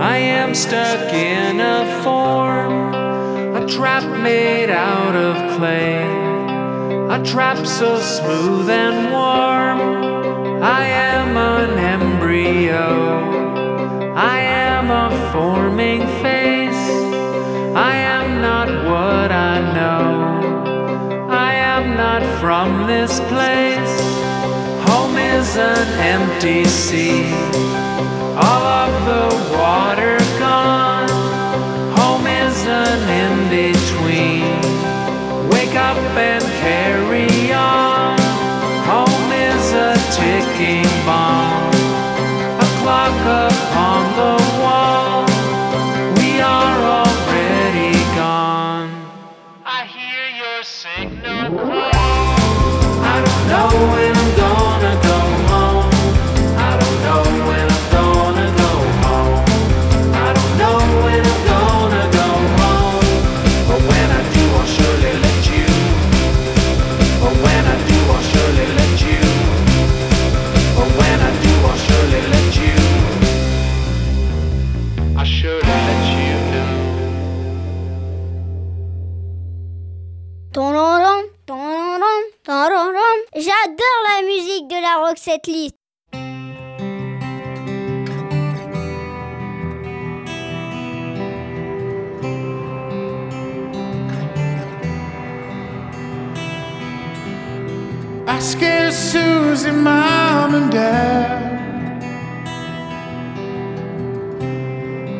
I 0.00 0.16
am 0.18 0.54
stuck 0.54 1.12
in 1.12 1.60
a 1.60 2.02
form. 2.02 2.94
A 3.56 3.66
trap 3.66 4.04
made 4.20 4.70
out 4.70 5.16
of 5.16 5.56
clay. 5.56 6.04
A 7.08 7.22
trap 7.24 7.66
so 7.66 7.98
smooth 7.98 8.68
and 8.68 9.10
warm. 9.10 10.62
I 10.62 10.84
am 10.86 11.36
an 11.36 11.78
embryo. 11.78 12.88
I 14.14 14.38
am 14.40 14.90
a 14.90 15.32
forming 15.32 16.02
face. 16.22 16.84
I 17.74 17.96
am 17.96 18.42
not 18.42 18.68
what 18.68 19.32
I 19.32 19.60
know. 19.76 21.28
I 21.30 21.54
am 21.54 21.96
not 21.96 22.22
from 22.40 22.86
this 22.86 23.18
place. 23.20 23.65
An 25.58 25.88
empty 26.00 26.66
sea. 26.66 27.65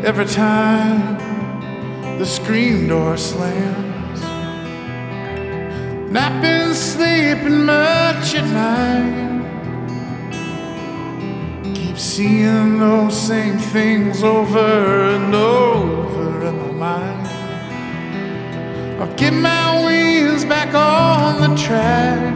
Every 0.06 0.26
time 0.26 1.18
the 2.20 2.24
screen 2.24 2.86
door 2.86 3.16
slams, 3.16 4.20
not 6.12 6.40
been 6.40 6.72
sleeping 6.74 7.64
much 7.64 8.36
at 8.36 8.44
night. 8.44 9.42
Keep 11.74 11.98
seeing 11.98 12.78
those 12.78 13.20
same 13.20 13.58
things 13.58 14.22
over 14.22 15.10
and 15.16 15.34
over 15.34 16.46
in 16.46 16.56
my 16.56 16.70
mind. 16.70 17.26
I'll 19.02 19.12
get 19.16 19.32
my 19.32 19.84
wheels 19.84 20.44
back 20.44 20.72
on 20.72 21.40
the 21.40 21.56
track. 21.60 22.32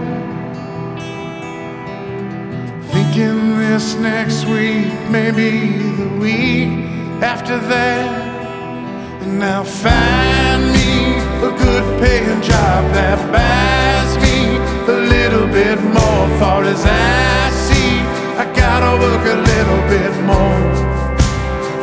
Thinking 2.91 3.61
this 3.61 3.95
next 3.95 4.45
week, 4.47 4.93
maybe 5.09 5.79
the 5.93 6.09
week 6.19 6.80
after 7.23 7.59
that. 7.59 9.23
And 9.23 9.39
now 9.39 9.63
find 9.63 10.63
me 10.73 11.17
a 11.49 11.51
good 11.65 12.01
paying 12.01 12.41
job 12.43 12.81
that 12.97 13.19
buys 13.35 14.13
me 14.25 14.57
a 14.95 14.99
little 15.15 15.47
bit 15.47 15.79
more. 15.83 16.29
Far 16.39 16.65
as 16.65 16.83
I 16.85 17.51
see, 17.67 18.01
I 18.43 18.45
gotta 18.55 18.93
work 19.05 19.25
a 19.37 19.39
little 19.53 19.83
bit 19.95 20.15
more. 20.31 20.61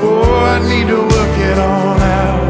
Oh, 0.03 0.45
I 0.53 0.57
need 0.67 0.87
to 0.87 1.01
work 1.01 1.35
it 1.51 1.57
on 1.57 1.99
out. 2.01 2.47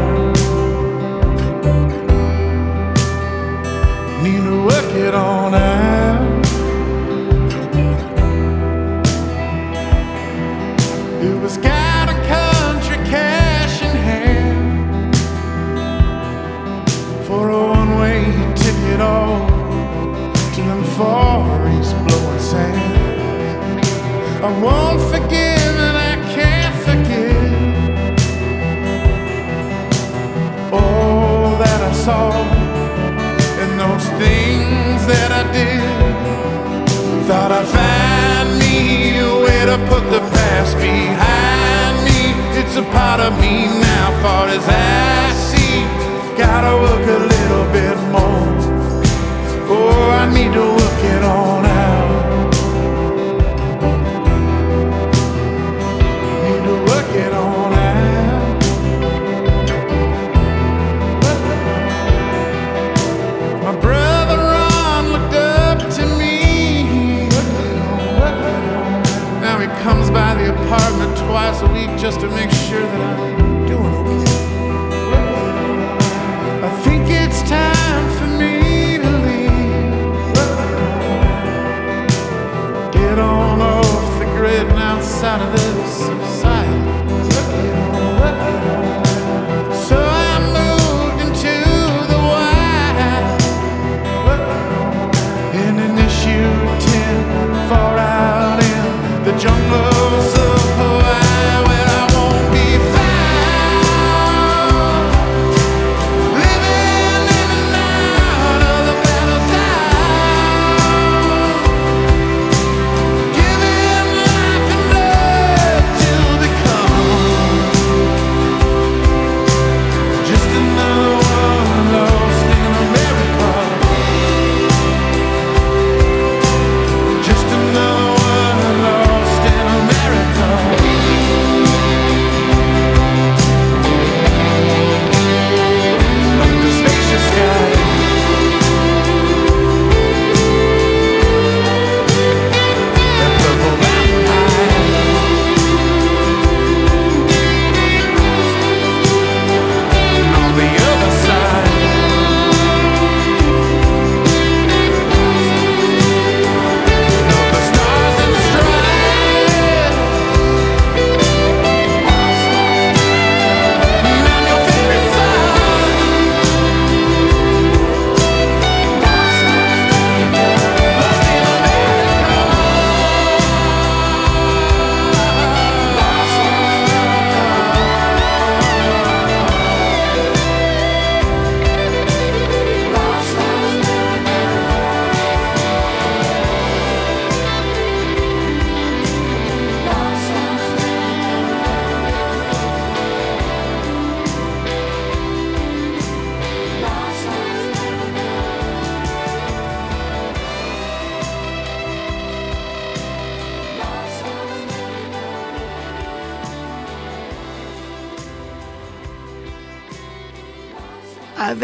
Need 4.22 4.42
to 4.44 4.64
work 4.64 4.94
it 4.94 5.14
on 5.14 5.54
out. 5.54 5.77
I 24.40 24.52
won't 24.62 25.00
forgive 25.10 25.74
and 25.86 25.96
I 25.98 26.14
can't 26.30 26.76
forget 26.86 27.34
all 30.72 31.58
that 31.58 31.80
I 31.82 31.92
saw 31.92 32.30
and 33.62 33.80
those 33.80 34.06
things 34.14 35.06
that 35.10 35.30
I 35.32 35.42
did. 35.52 35.82
Thought 37.26 37.50
I'd 37.50 37.66
find 37.66 38.58
me 38.62 39.18
a 39.18 39.34
way 39.42 39.66
to 39.66 39.76
put 39.90 40.04
the 40.08 40.20
past 40.30 40.76
behind 40.76 41.96
me. 42.06 42.30
It's 42.60 42.76
a 42.76 42.84
part 42.94 43.18
of 43.18 43.32
me 43.40 43.66
now, 43.66 44.22
far 44.22 44.46
as 44.46 44.64
I 44.68 45.32
see. 45.50 45.82
Gotta 46.38 46.78
work 46.78 47.04
a 47.18 47.20
little 47.34 47.66
bit 47.74 47.98
more. 48.14 48.54
Oh, 49.66 50.10
I 50.22 50.32
need 50.32 50.52
to 50.52 50.62
work 50.62 51.02
it 51.16 51.24
on 51.24 51.57
to 72.20 72.28
make 72.30 72.50
sure 72.50 72.57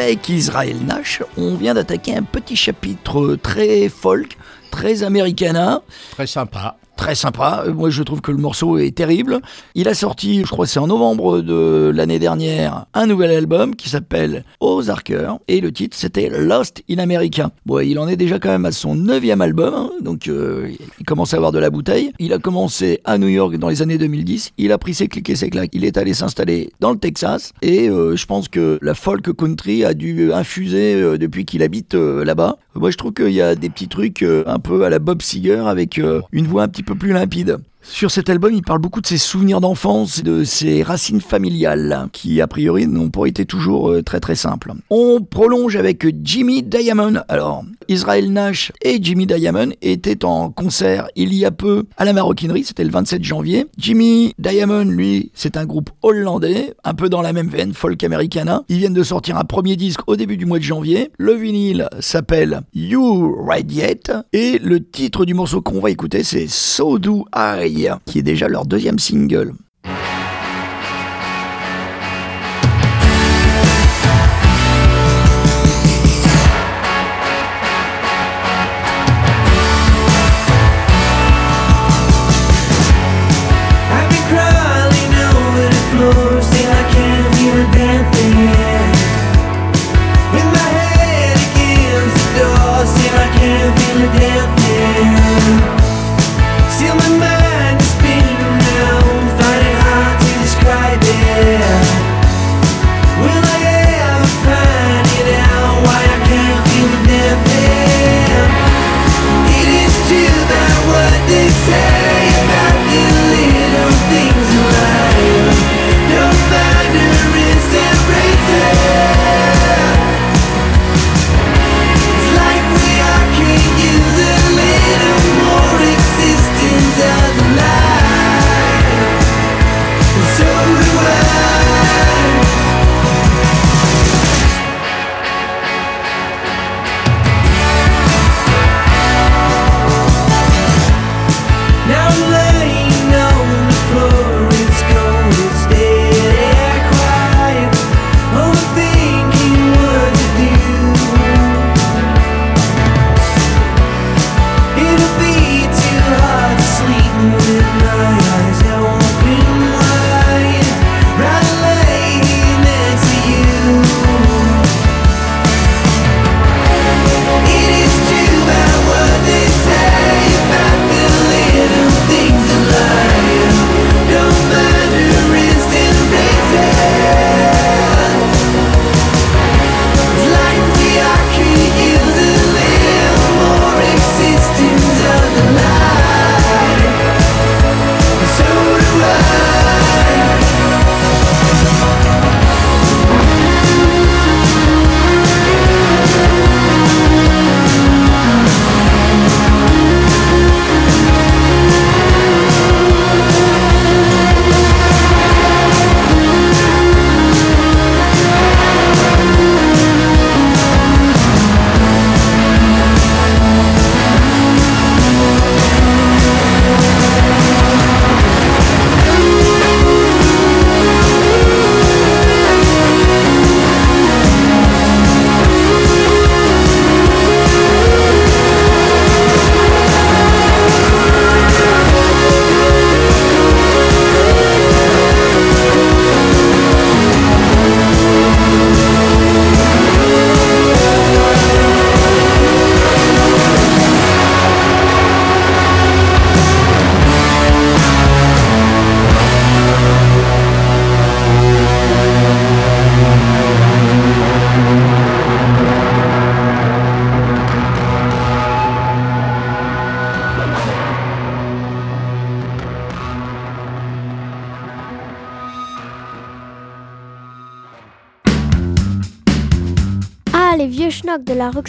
Avec 0.05 0.29
Israël 0.29 0.77
Nash, 0.85 1.23
on 1.38 1.55
vient 1.55 1.73
d'attaquer 1.73 2.14
un 2.14 2.25
petit 2.25 2.57
chapitre 2.57 3.37
très 3.37 3.88
folk, 3.88 4.37
très 4.71 5.03
americana. 5.03 5.81
Très 6.11 6.27
sympa. 6.27 6.77
Très 7.05 7.14
sympa. 7.14 7.64
Euh, 7.67 7.75
Moi, 7.75 7.90
je 7.90 8.03
trouve 8.03 8.23
que 8.23 8.31
le 8.31 8.38
morceau 8.38 8.79
est 8.79 8.97
terrible. 8.97 9.40
Il 9.75 9.88
a 9.88 9.95
sorti, 9.95 10.40
je 10.43 10.49
crois 10.51 10.67
c'est 10.67 10.79
en 10.79 10.87
novembre 10.87 11.43
de 11.43 11.93
l'année 11.95 12.19
dernière, 12.19 12.87
un 12.95 13.05
nouvel 13.07 13.31
album 13.31 13.77
qui 13.77 13.90
s'appelle 13.90 14.43
Ozarker. 14.61 15.33
Et 15.47 15.61
le 15.61 15.71
titre, 15.71 15.99
c'était 15.99 16.31
Lost 16.31 16.83
in 16.88 16.97
America. 16.97 17.51
Bon, 17.67 17.81
il 17.81 17.99
en 17.99 18.09
est 18.09 18.17
déjà 18.17 18.38
quand 18.38 18.49
même 18.49 18.64
à 18.64 18.73
son 18.73 18.95
neuvième 18.95 19.43
album. 19.43 19.75
hein, 19.75 19.90
donc, 20.01 20.29
euh, 20.29 20.71
il 20.99 21.05
commence 21.05 21.35
à 21.35 21.37
avoir 21.37 21.53
de 21.53 21.59
la 21.59 21.69
bouteille. 21.69 22.11
Il 22.19 22.33
a 22.33 22.38
commencé 22.38 23.03
à 23.05 23.19
New 23.19 23.29
York 23.29 23.59
dans 23.59 23.69
les 23.69 23.83
années 23.83 23.99
2010. 23.99 24.53
Il 24.57 24.73
a 24.73 24.79
pris 24.79 24.95
ses 24.95 25.07
clics 25.07 25.29
et 25.29 25.37
ses 25.37 25.51
claques. 25.51 25.73
Il 25.75 25.85
est 25.85 25.99
allé 25.99 26.14
s'installer 26.14 26.71
dans 26.81 26.90
le 26.90 26.99
Texas. 26.99 27.53
Et 27.61 27.90
euh, 27.90 28.17
je 28.17 28.25
pense 28.25 28.49
que 28.49 28.79
la 28.81 28.95
folk 28.95 29.31
country 29.37 29.85
a 29.85 29.93
dû 29.93 30.33
infuser 30.33 31.19
depuis 31.19 31.45
qu'il 31.45 31.62
habite 31.62 31.93
là-bas. 31.93 32.57
Moi 32.75 32.91
je 32.91 32.97
trouve 32.97 33.13
qu'il 33.13 33.31
y 33.31 33.41
a 33.41 33.55
des 33.55 33.71
petits 33.71 33.89
trucs 33.89 34.23
euh, 34.23 34.43
un 34.47 34.59
peu 34.59 34.85
à 34.85 34.91
la 34.91 34.99
Bob 34.99 35.23
Seger 35.23 35.63
avec 35.67 35.99
euh, 35.99 36.21
une 36.33 36.47
voix 36.47 36.65
un 36.65 36.69
petit 36.69 36.83
peu 36.83 36.95
plus 36.95 37.13
limpide. 37.13 37.59
Sur 37.87 38.11
cet 38.11 38.31
album, 38.31 38.53
il 38.55 38.62
parle 38.62 38.81
beaucoup 38.81 39.03
de 39.03 39.07
ses 39.07 39.18
souvenirs 39.18 39.61
d'enfance 39.61 40.18
et 40.18 40.23
de 40.23 40.42
ses 40.42 40.83
racines 40.83 41.20
familiales, 41.20 42.09
qui 42.12 42.40
a 42.40 42.47
priori 42.47 42.87
n'ont 42.87 43.11
pas 43.11 43.27
été 43.27 43.44
toujours 43.44 43.90
euh, 43.90 44.03
très 44.03 44.20
très 44.20 44.35
simples. 44.35 44.73
On 44.88 45.20
prolonge 45.20 45.77
avec 45.77 46.07
Jimmy 46.25 46.62
Diamond. 46.62 47.20
Alors, 47.29 47.62
Israel 47.88 48.33
Nash 48.33 48.73
et 48.83 48.99
Jimmy 49.03 49.27
Diamond 49.27 49.68
étaient 49.83 50.25
en 50.25 50.51
concert 50.51 51.09
il 51.14 51.35
y 51.35 51.44
a 51.44 51.51
peu 51.51 51.85
à 51.99 52.07
la 52.07 52.14
Maroquinerie, 52.14 52.64
c'était 52.64 52.85
le 52.85 52.90
27 52.90 53.23
janvier. 53.23 53.66
Jimmy 53.77 54.35
Diamond, 54.38 54.87
lui, 54.87 55.31
c'est 55.35 55.59
un 55.59 55.66
groupe 55.66 55.90
hollandais, 56.03 56.75
un 56.85 56.94
peu 56.94 57.11
dans 57.11 57.20
la 57.23 57.35
même 57.35 57.49
veine, 57.49 57.75
folk 57.75 58.03
americana. 58.03 58.62
Ils 58.68 58.79
viennent 58.79 58.94
de 58.94 59.03
sortir 59.03 59.37
un 59.37 59.44
premier 59.44 59.77
disque 59.77 60.01
au 60.07 60.16
début 60.16 60.38
du 60.38 60.47
mois 60.47 60.59
de 60.59 60.64
janvier. 60.64 61.11
Le 61.18 61.35
vinyle 61.35 61.88
s'appelle 62.01 62.62
You 62.75 63.44
Radiate 63.47 64.11
et 64.33 64.59
le 64.59 64.83
titre 64.83 65.27
du 65.27 65.35
morceau 65.35 65.61
qu'on 65.61 65.81
va 65.81 65.90
écouter, 65.90 66.25
c'est 66.25 66.49
So 66.49 66.99
Do 66.99 67.27
I 67.37 67.74
qui 68.07 68.19
est 68.19 68.23
déjà 68.23 68.49
leur 68.49 68.67
deuxième 68.67 68.99
single. 68.99 69.53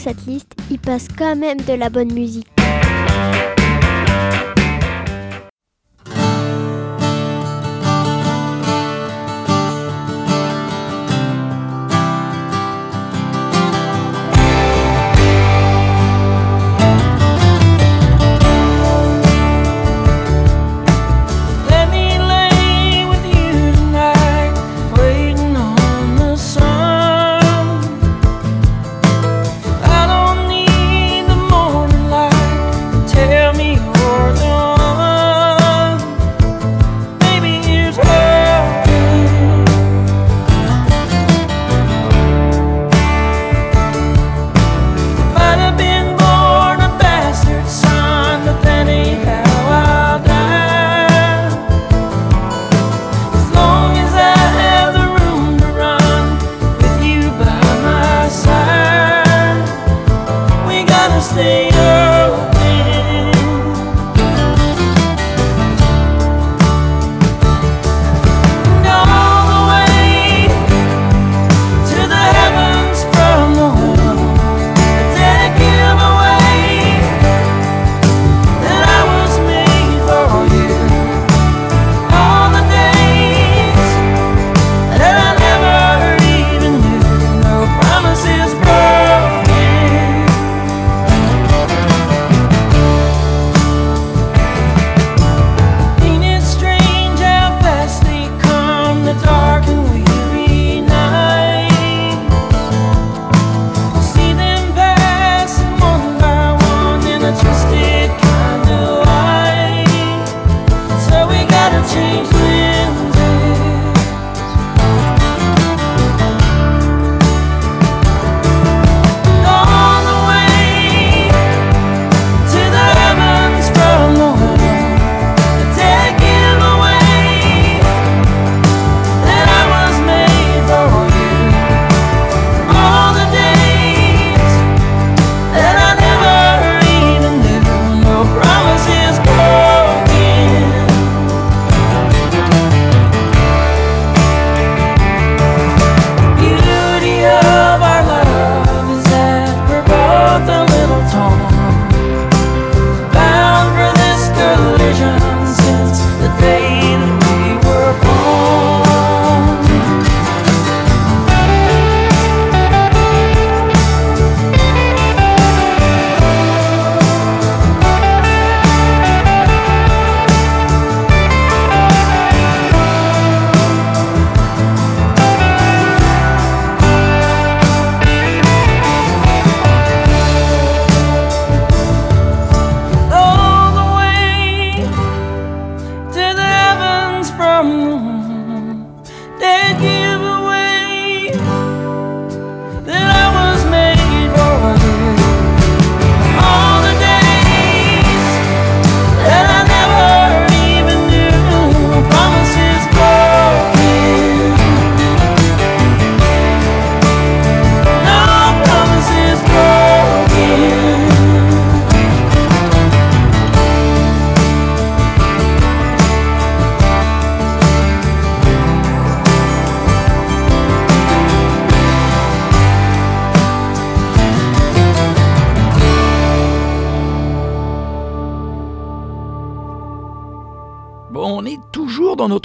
Schnocks 0.05 0.13
de 0.13 0.13
la 0.13 0.13
Roxette 0.13 0.27
List, 0.27 0.55
ils 0.71 0.79
passent 0.79 1.07
quand 1.17 1.35
même 1.35 1.59
de 1.61 1.73
la 1.73 1.89
bonne 1.89 2.13
musique. 2.13 2.44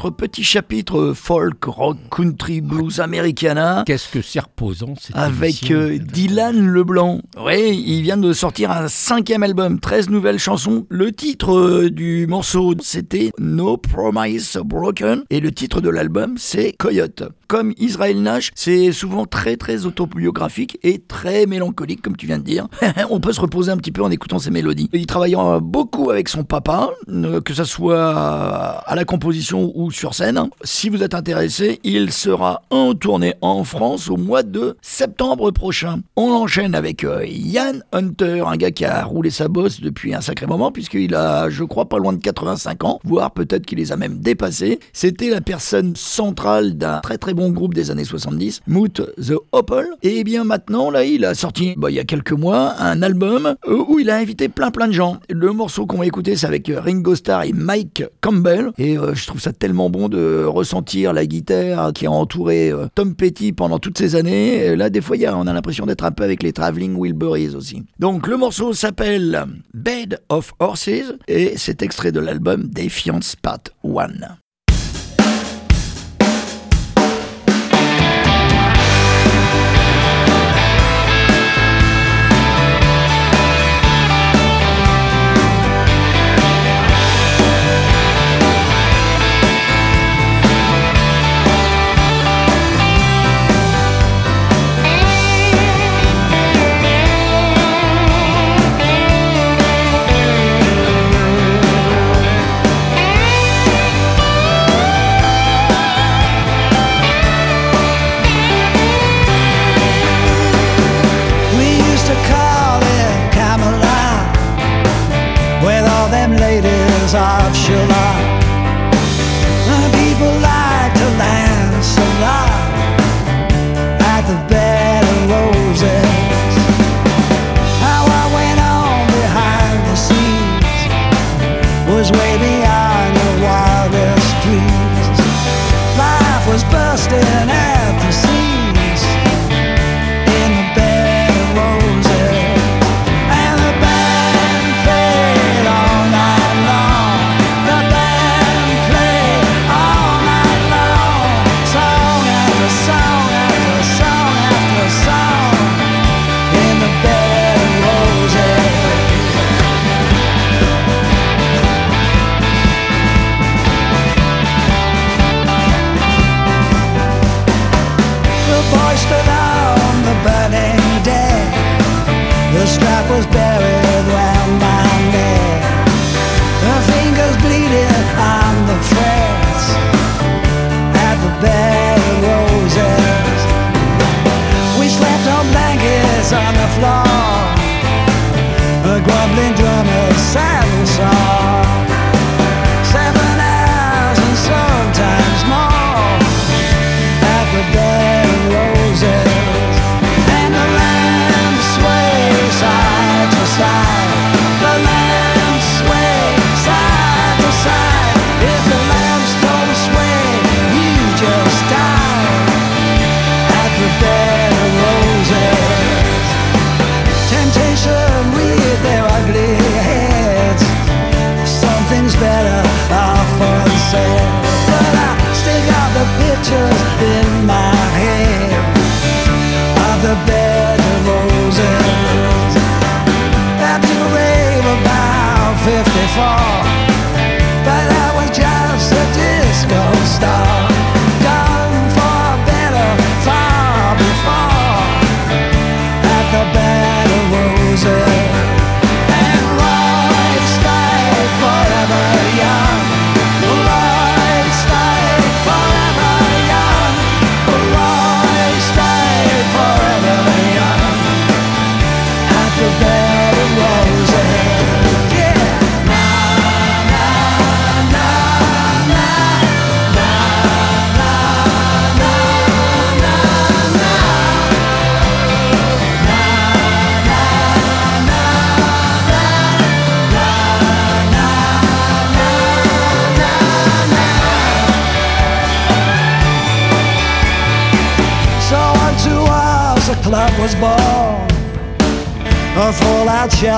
Notre 0.03 0.17
petit 0.17 0.45
chapitre 0.45 1.13
folk, 1.15 1.63
rock, 1.65 1.99
country, 2.11 2.63
blues, 2.63 3.01
americana. 3.01 3.83
Qu'est-ce 3.87 4.09
que 4.09 4.23
c'est 4.23 4.41
reposant 4.41 4.95
cette 4.99 5.15
Avec 5.15 5.71
euh, 5.71 5.99
Dylan 5.99 6.59
Leblanc. 6.59 7.21
Oui, 7.39 7.85
il 7.87 8.01
vient 8.01 8.17
de 8.17 8.33
sortir 8.33 8.71
un 8.71 8.89
cinquième 8.89 9.43
album, 9.43 9.79
13 9.79 10.09
nouvelles 10.09 10.39
chansons. 10.39 10.87
Le 10.89 11.13
titre 11.13 11.55
euh, 11.55 11.91
du 11.91 12.27
morceau, 12.27 12.73
c'était 12.81 13.31
No 13.39 13.77
Promise 13.77 14.59
Broken. 14.65 15.25
Et 15.29 15.41
le 15.41 15.53
titre 15.53 15.83
de 15.83 15.91
l'album, 15.91 16.37
c'est 16.39 16.73
Coyote. 16.79 17.25
Comme 17.51 17.73
Israël 17.79 18.23
Nash, 18.23 18.53
c'est 18.55 18.93
souvent 18.93 19.27
très 19.27 19.57
très 19.57 19.85
autobiographique 19.85 20.79
et 20.85 21.01
très 21.01 21.47
mélancolique, 21.47 22.01
comme 22.01 22.17
tu 22.17 22.27
viens 22.27 22.39
de 22.39 22.45
dire. 22.45 22.69
On 23.11 23.19
peut 23.19 23.33
se 23.33 23.41
reposer 23.41 23.73
un 23.73 23.77
petit 23.77 23.91
peu 23.91 24.05
en 24.05 24.11
écoutant 24.13 24.39
ces 24.39 24.53
mélodies. 24.53 24.89
Il 24.93 25.05
travaillera 25.07 25.59
beaucoup 25.59 26.11
avec 26.11 26.29
son 26.29 26.45
papa, 26.45 26.91
euh, 27.09 27.41
que 27.41 27.53
ce 27.53 27.65
soit 27.65 28.15
à 28.15 28.95
la 28.95 29.05
composition 29.05 29.73
ou 29.75 29.91
sur 29.91 30.15
scène. 30.15 30.49
Si 30.63 30.89
vous 30.89 31.03
êtes 31.03 31.13
intéressé, 31.13 31.81
il 31.83 32.13
sera 32.13 32.63
en 32.71 32.95
tournée 32.95 33.35
en 33.41 33.65
France 33.65 34.09
au 34.11 34.17
mois 34.17 34.45
de 34.45 34.77
septembre 34.81 35.51
prochain. 35.51 36.03
On 36.15 36.31
enchaîne 36.31 36.77
avec 36.77 37.03
euh, 37.03 37.27
Ian 37.27 37.81
Hunter, 37.91 38.45
un 38.47 38.59
gars 38.59 38.71
qui 38.71 38.85
a 38.85 39.03
roulé 39.03 39.31
sa 39.31 39.49
bosse 39.49 39.81
depuis 39.81 40.15
un 40.15 40.21
sacré 40.21 40.47
moment, 40.47 40.71
puisqu'il 40.71 41.17
a, 41.17 41.51
je 41.51 41.65
crois, 41.65 41.89
pas 41.89 41.99
loin 41.99 42.13
de 42.13 42.21
85 42.23 42.85
ans, 42.85 43.01
voire 43.03 43.33
peut-être 43.33 43.67
qu'il 43.67 43.79
les 43.79 43.91
a 43.91 43.97
même 43.97 44.21
dépassés. 44.21 44.79
C'était 44.93 45.31
la 45.31 45.41
personne 45.41 45.97
centrale 45.97 46.77
d'un 46.77 47.01
très 47.01 47.19
très 47.19 47.35
bon 47.35 47.40
groupe 47.49 47.73
des 47.73 47.91
années 47.91 48.05
70, 48.05 48.61
Moot 48.67 49.01
the 49.17 49.35
Opal. 49.53 49.87
Et 50.03 50.23
bien 50.25 50.45
maintenant, 50.45 50.91
là, 50.91 51.05
il 51.05 51.25
a 51.25 51.35
sorti, 51.35 51.75
bah, 51.77 51.91
il 51.91 51.95
y 51.95 51.99
a 51.99 52.05
quelques 52.05 52.33
mois, 52.33 52.75
un 52.79 53.01
album 53.03 53.55
euh, 53.67 53.85
où 53.89 53.99
il 53.99 54.11
a 54.11 54.17
invité 54.17 54.49
plein 54.49 54.71
plein 54.71 54.89
de 54.89 54.93
gens. 54.93 55.19
Le 55.31 55.53
morceau 55.53 55.87
qu'on 55.87 55.99
va 55.99 56.07
écouter, 56.07 56.37
c'est 56.37 56.47
avec 56.47 56.69
euh, 56.69 56.81
Ringo 56.81 57.15
Starr 57.15 57.45
et 57.45 57.53
Mike 57.53 58.05
Campbell. 58.21 58.73
Et 58.77 58.99
euh, 58.99 59.15
je 59.15 59.27
trouve 59.27 59.41
ça 59.41 59.53
tellement 59.53 59.89
bon 59.89 60.09
de 60.09 60.45
ressentir 60.45 61.13
la 61.13 61.25
guitare 61.25 61.93
qui 61.93 62.07
a 62.07 62.11
entouré 62.11 62.73
Tom 62.95 63.15
Petty 63.15 63.53
pendant 63.53 63.79
toutes 63.79 63.99
ces 63.99 64.17
années. 64.17 64.77
Là, 64.77 64.91
des 64.91 65.01
fois, 65.01 65.17
on 65.35 65.47
a 65.47 65.53
l'impression 65.53 65.87
d'être 65.87 66.05
un 66.05 66.11
peu 66.11 66.25
avec 66.25 66.43
les 66.43 66.53
Traveling 66.53 66.97
Wilburys 66.99 67.55
aussi. 67.55 67.83
Donc, 67.99 68.27
le 68.27 68.37
morceau 68.37 68.73
s'appelle 68.73 69.47
Bed 69.75 70.21
of 70.29 70.53
Horses 70.59 71.15
et 71.29 71.55
c'est 71.57 71.83
extrait 71.83 72.13
de 72.13 72.21
l'album 72.21 72.69
Defiance 72.69 73.37
Part 73.37 73.61
1. 73.85 74.09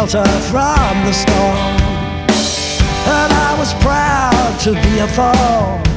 Shelter 0.08 0.28
from 0.50 1.04
the 1.04 1.12
storm. 1.12 1.78
And 3.06 3.32
I 3.32 3.54
was 3.58 3.72
proud 3.74 4.58
to 4.60 4.72
be 4.72 4.98
a 4.98 5.06
thorn 5.06 5.91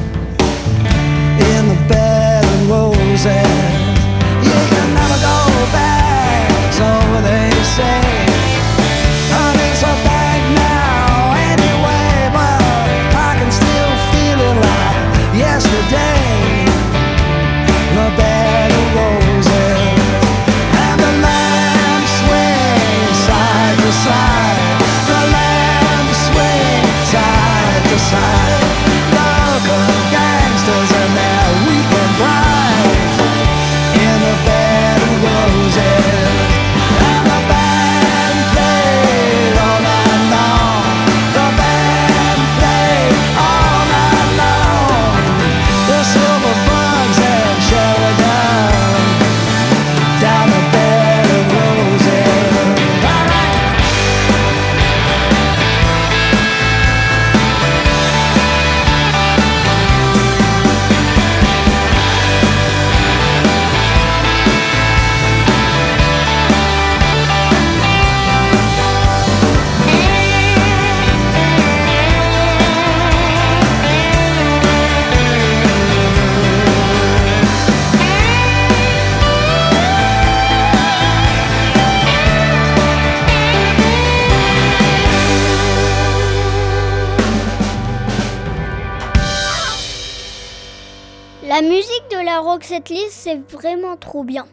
la 92.56 92.58
Rock 92.58 92.64
Setlist, 92.64 93.10
c'est 93.10 93.52
vraiment 93.52 93.98
trop 93.98 94.24
bien. 94.24 94.46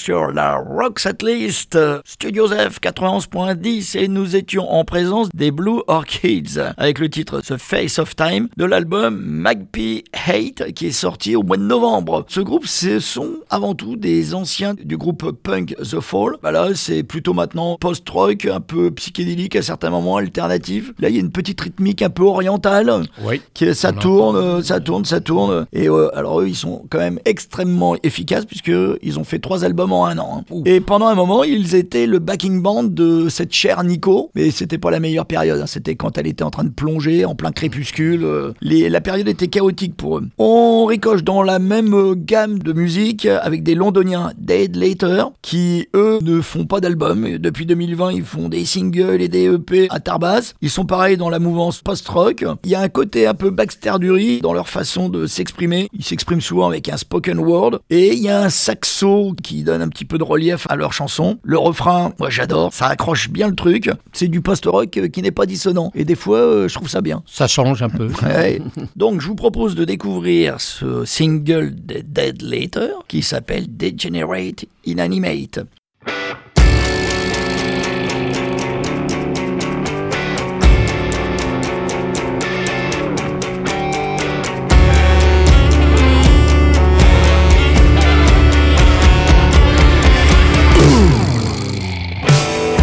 Toujours 0.00 0.26
sur 0.28 0.32
la 0.32 0.60
Rock 0.80 0.98
Setlist 0.98 1.76
Studios 2.06 2.48
F 2.48 2.80
91.10 2.80 3.98
et 3.98 4.08
nous 4.08 4.34
étions 4.34 4.66
en 4.72 4.82
présence 4.86 5.28
des 5.34 5.50
Blue 5.50 5.82
Orchids 5.88 6.58
avec 6.78 6.98
le 6.98 7.10
titre 7.10 7.42
The 7.42 7.58
Face 7.58 7.98
of 7.98 8.16
Time 8.16 8.48
de 8.56 8.64
l'album 8.64 9.20
Magpie 9.22 10.04
Hate 10.14 10.72
qui 10.72 10.86
est 10.86 10.92
sorti 10.92 11.36
au 11.36 11.42
mois 11.42 11.58
de 11.58 11.64
novembre. 11.64 12.24
Ce 12.28 12.40
groupe, 12.40 12.64
ce 12.66 12.98
sont 12.98 13.28
avant 13.50 13.74
tout 13.74 13.96
des 13.96 14.34
anciens 14.34 14.72
du 14.72 14.96
groupe 14.96 15.32
punk 15.42 15.74
The 15.76 16.00
Fall. 16.00 16.38
Voilà, 16.40 16.74
c'est 16.74 17.02
plutôt 17.02 17.34
maintenant 17.34 17.76
post-rock, 17.78 18.46
un 18.46 18.60
peu 18.60 18.90
psychédélique 18.90 19.56
à 19.56 19.62
certains 19.62 19.90
moments, 19.90 20.16
alternatif. 20.16 20.92
Là, 20.98 21.10
il 21.10 21.14
y 21.14 21.18
a 21.18 21.20
une 21.20 21.30
petite 21.30 21.60
rythmique 21.60 22.00
un 22.00 22.08
peu 22.08 22.22
orientale. 22.22 23.02
Oui. 23.22 23.42
Qui, 23.52 23.74
ça 23.74 23.92
tourne, 23.92 24.36
euh, 24.36 24.62
ça 24.62 24.80
tourne, 24.80 25.04
ça 25.04 25.20
tourne. 25.20 25.66
Et 25.74 25.90
euh, 25.90 26.08
alors 26.16 26.40
eux, 26.40 26.48
ils 26.48 26.56
sont 26.56 26.86
quand 26.88 27.00
même 27.00 27.18
extrêmement 27.26 27.96
efficaces 28.02 28.46
puisque 28.46 28.72
ils 29.02 29.18
ont 29.18 29.24
fait 29.24 29.40
trois 29.40 29.62
albums 29.62 29.92
en 29.92 30.06
un 30.06 30.16
an. 30.16 30.38
hein. 30.38 30.62
Et 30.72 30.78
pendant 30.80 31.08
un 31.08 31.16
moment, 31.16 31.42
ils 31.42 31.74
étaient 31.74 32.06
le 32.06 32.20
backing 32.20 32.62
band 32.62 32.84
de 32.84 33.28
cette 33.28 33.52
chère 33.52 33.82
Nico, 33.82 34.30
mais 34.36 34.52
c'était 34.52 34.78
pas 34.78 34.92
la 34.92 35.00
meilleure 35.00 35.26
période. 35.26 35.58
hein. 35.60 35.66
C'était 35.66 35.96
quand 35.96 36.16
elle 36.16 36.28
était 36.28 36.44
en 36.44 36.50
train 36.50 36.62
de 36.62 36.68
plonger 36.68 37.24
en 37.24 37.34
plein 37.34 37.50
crépuscule. 37.50 38.22
euh, 38.22 38.52
la 38.62 39.00
période 39.00 39.26
était 39.26 39.48
chaotique 39.48 39.96
pour 39.96 40.18
eux. 40.18 40.28
On 40.38 40.84
ricoche 40.84 41.24
dans 41.24 41.42
la 41.42 41.58
même 41.58 41.92
euh, 41.92 42.14
gamme 42.16 42.60
de 42.60 42.72
musique 42.72 43.26
avec 43.26 43.64
des 43.64 43.74
londoniens 43.74 44.30
Dead 44.38 44.76
Later 44.76 45.24
qui 45.42 45.88
eux 45.96 46.20
ne 46.22 46.40
font 46.40 46.66
pas 46.66 46.78
d'album. 46.78 47.38
Depuis 47.38 47.66
2020, 47.66 48.12
ils 48.12 48.22
font 48.22 48.48
des 48.48 48.64
singles 48.64 49.20
et 49.22 49.26
des 49.28 49.52
EP 49.52 49.88
à 49.90 49.98
Tarbas. 49.98 50.52
Ils 50.62 50.70
sont 50.70 50.86
pareils 50.86 51.16
dans 51.16 51.30
la 51.30 51.40
mouvance 51.40 51.80
post-rock. 51.80 52.44
Il 52.62 52.70
y 52.70 52.76
a 52.76 52.80
un 52.80 52.88
côté 52.88 53.26
un 53.26 53.34
peu 53.34 53.50
Baxter 53.50 53.94
Dury 53.98 54.40
dans 54.40 54.52
leur 54.52 54.68
façon 54.68 55.08
de 55.08 55.26
s'exprimer. 55.26 55.88
Ils 55.92 56.04
s'expriment 56.04 56.40
souvent 56.40 56.68
avec 56.68 56.88
un 56.88 56.96
spoken 56.96 57.40
word 57.40 57.80
et 57.90 58.12
il 58.12 58.20
y 58.20 58.28
a 58.28 58.40
un 58.44 58.50
saxo 58.50 59.34
qui 59.42 59.64
donne 59.64 59.82
un 59.82 59.88
petit 59.88 60.04
peu 60.04 60.16
de 60.16 60.22
relief 60.22 60.59
à 60.68 60.76
leur 60.76 60.92
chanson. 60.92 61.38
Le 61.42 61.58
refrain, 61.58 62.12
moi 62.18 62.30
j'adore, 62.30 62.72
ça 62.72 62.86
accroche 62.86 63.30
bien 63.30 63.48
le 63.48 63.54
truc. 63.54 63.90
C'est 64.12 64.28
du 64.28 64.40
post-rock 64.40 64.96
euh, 64.96 65.08
qui 65.08 65.22
n'est 65.22 65.30
pas 65.30 65.46
dissonant 65.46 65.90
et 65.94 66.04
des 66.04 66.14
fois 66.14 66.38
euh, 66.38 66.68
je 66.68 66.74
trouve 66.74 66.88
ça 66.88 67.00
bien. 67.00 67.22
Ça 67.26 67.46
change 67.46 67.82
un 67.82 67.88
peu. 67.88 68.08
Ouais. 68.22 68.60
Donc 68.96 69.20
je 69.20 69.26
vous 69.26 69.34
propose 69.34 69.74
de 69.74 69.84
découvrir 69.84 70.60
ce 70.60 71.04
single 71.04 71.74
de 71.74 72.02
Dead 72.04 72.42
Later 72.42 72.90
qui 73.08 73.22
s'appelle 73.22 73.64
Degenerate 73.76 74.66
Inanimate. 74.84 75.60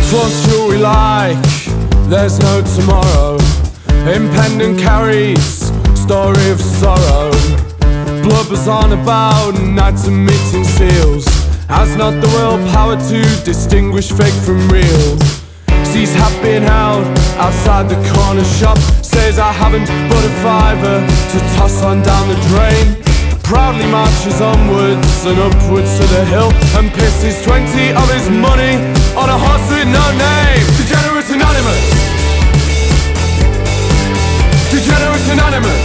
What 0.09 0.31
shall 0.31 0.69
we 0.69 0.77
like? 0.77 1.37
There's 2.07 2.39
no 2.39 2.61
tomorrow. 2.75 3.37
Impending 4.07 4.77
carries, 4.77 5.67
story 5.99 6.49
of 6.49 6.61
sorrow. 6.61 7.31
Blubbers 8.23 8.69
on 8.69 8.93
about 8.93 9.59
nights 9.61 10.07
and 10.07 10.25
meeting 10.25 10.63
seals. 10.63 11.25
Has 11.67 11.97
not 11.97 12.11
the 12.21 12.27
willpower 12.35 12.95
to 12.95 13.21
distinguish 13.43 14.09
fake 14.09 14.39
from 14.45 14.69
real. 14.69 15.19
Sees 15.83 16.13
have 16.15 16.41
been 16.41 16.63
held 16.63 17.05
outside 17.37 17.89
the 17.89 17.99
corner 18.15 18.45
shop. 18.45 18.77
Says 19.03 19.39
I 19.39 19.51
haven't 19.51 19.87
but 20.07 20.23
a 20.23 20.33
fiver 20.41 21.05
to 21.31 21.39
toss 21.57 21.83
on 21.83 22.01
down 22.01 22.29
the 22.29 22.39
drain. 22.47 23.03
Proudly 23.47 23.87
marches 23.87 24.41
onwards 24.41 25.23
and 25.23 25.39
upwards 25.39 25.95
to 25.95 26.03
the 26.03 26.25
hill 26.25 26.51
and 26.75 26.91
pisses 26.91 27.39
20 27.47 27.95
of 27.95 28.03
his 28.11 28.27
money 28.29 28.75
on 29.15 29.29
a 29.31 29.37
horse 29.39 29.63
with 29.71 29.87
no 29.87 30.03
name. 30.19 30.67
Degenerate 30.75 31.31
Anonymous. 31.31 31.85
Degenerate 34.67 35.27
Anonymous. 35.31 35.83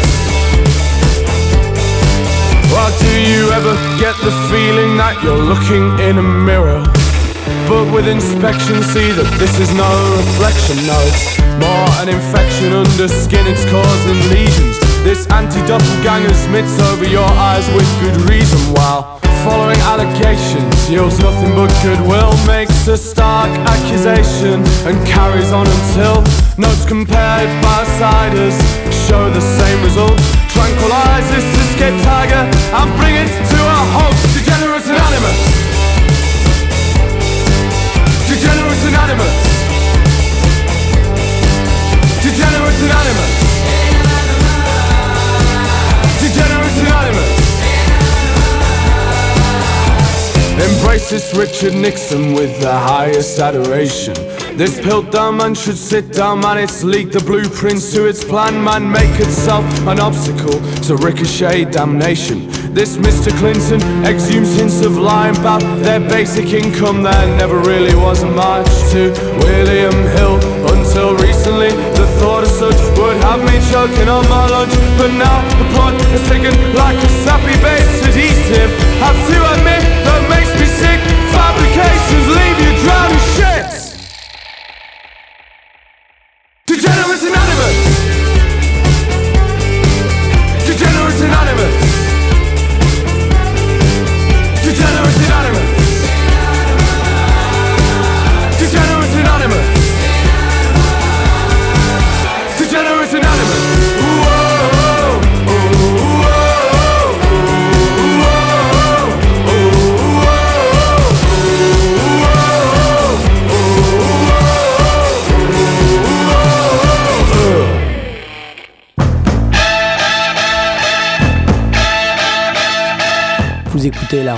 Or 2.74 2.90
do 2.98 3.14
you 3.30 3.46
ever 3.54 3.78
get 3.94 4.18
the 4.26 4.34
feeling 4.50 4.96
that 4.98 5.22
you're 5.22 5.38
looking 5.38 5.86
in 6.02 6.18
a 6.18 6.22
mirror? 6.22 6.82
But 7.70 7.94
with 7.94 8.08
inspection, 8.08 8.82
see 8.90 9.14
that 9.14 9.30
this 9.38 9.54
is 9.62 9.70
no 9.78 9.86
reflection. 10.18 10.82
No, 10.82 10.98
more 11.62 11.86
an 12.02 12.10
infection 12.10 12.72
under 12.74 13.06
skin, 13.06 13.46
it's 13.46 13.62
causing 13.70 14.18
lesions. 14.34 14.91
This 15.02 15.26
anti-doppelganger's 15.26 16.46
mitts 16.48 16.78
over 16.78 17.04
your 17.04 17.26
eyes 17.26 17.66
with 17.74 17.88
good 18.00 18.30
reason. 18.30 18.58
While 18.72 19.18
following 19.42 19.78
allegations 19.90 20.88
yields 20.88 21.18
nothing 21.18 21.54
but 21.56 21.74
goodwill, 21.82 22.30
makes 22.46 22.86
a 22.86 22.96
stark 22.96 23.50
accusation 23.66 24.62
and 24.86 24.94
carries 25.06 25.50
on 25.50 25.66
until 25.66 26.22
notes 26.56 26.86
compared 26.86 27.50
by 27.62 27.82
outsiders 27.82 28.54
show 29.08 29.28
the 29.28 29.40
same 29.40 29.82
result. 29.82 30.16
Tranquilize 30.54 31.26
this 31.34 31.46
escape 31.62 31.98
tiger 32.04 32.46
and 32.78 32.88
bring 32.96 33.16
it 33.16 33.28
to 33.50 33.58
a 33.58 33.80
halt. 33.90 34.31
Embraces 51.02 51.36
Richard 51.36 51.74
Nixon 51.74 52.32
with 52.32 52.60
the 52.60 52.70
highest 52.70 53.40
adoration. 53.40 54.14
This 54.56 54.78
down 55.10 55.36
man 55.36 55.52
should 55.52 55.76
sit 55.76 56.12
down 56.12 56.40
man. 56.40 56.58
It's 56.58 56.84
leaked 56.84 57.12
the 57.12 57.20
blueprints 57.20 57.92
to 57.94 58.06
its 58.06 58.22
plan 58.22 58.62
Man. 58.62 58.88
Make 58.88 59.18
itself 59.18 59.64
an 59.88 59.98
obstacle 59.98 60.60
to 60.86 60.96
ricochet 60.96 61.64
damnation. 61.72 62.46
This 62.72 62.98
Mr. 62.98 63.36
Clinton 63.40 63.80
exhumes 64.06 64.56
hints 64.56 64.80
of 64.82 64.96
lying 64.96 65.36
about 65.38 65.62
their 65.82 65.98
basic 65.98 66.52
income 66.52 67.02
There 67.02 67.36
never 67.36 67.58
really 67.58 67.96
was 67.96 68.22
a 68.22 68.30
much 68.30 68.70
to 68.92 69.10
William 69.42 69.98
Hill. 70.14 70.38
Until 70.70 71.16
recently 71.16 71.70
the 71.98 72.06
thought 72.20 72.44
of 72.44 72.50
such 72.50 72.78
would 72.96 73.16
have 73.26 73.42
me 73.42 73.58
choking 73.72 74.08
on 74.08 74.22
my 74.28 74.46
lunch. 74.46 74.74
But 74.98 75.10
now 75.18 75.42
the 75.58 75.66
plot 75.74 75.94
is 76.14 76.22
taken 76.28 76.54
like 76.76 76.96
a 76.96 77.08
sappy 77.26 77.58
base 77.58 78.06
adhesive. 78.06 78.70
Have 79.02 79.18
to 79.28 79.58
admit 79.58 79.91
that 80.06 80.22
makes 80.30 80.52
me 80.58 80.66
sick. 80.66 81.00
Fabrications 81.32 82.26
leave 82.28 82.58
you 82.64 82.72
drowning 82.84 83.31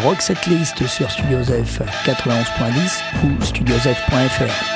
Rock 0.05 0.20
Setlist 0.20 0.86
sur 0.86 1.11
Studiosf 1.11 1.80
91.10 2.05 3.24
ou 3.24 3.42
studiosf.fr. 3.42 4.74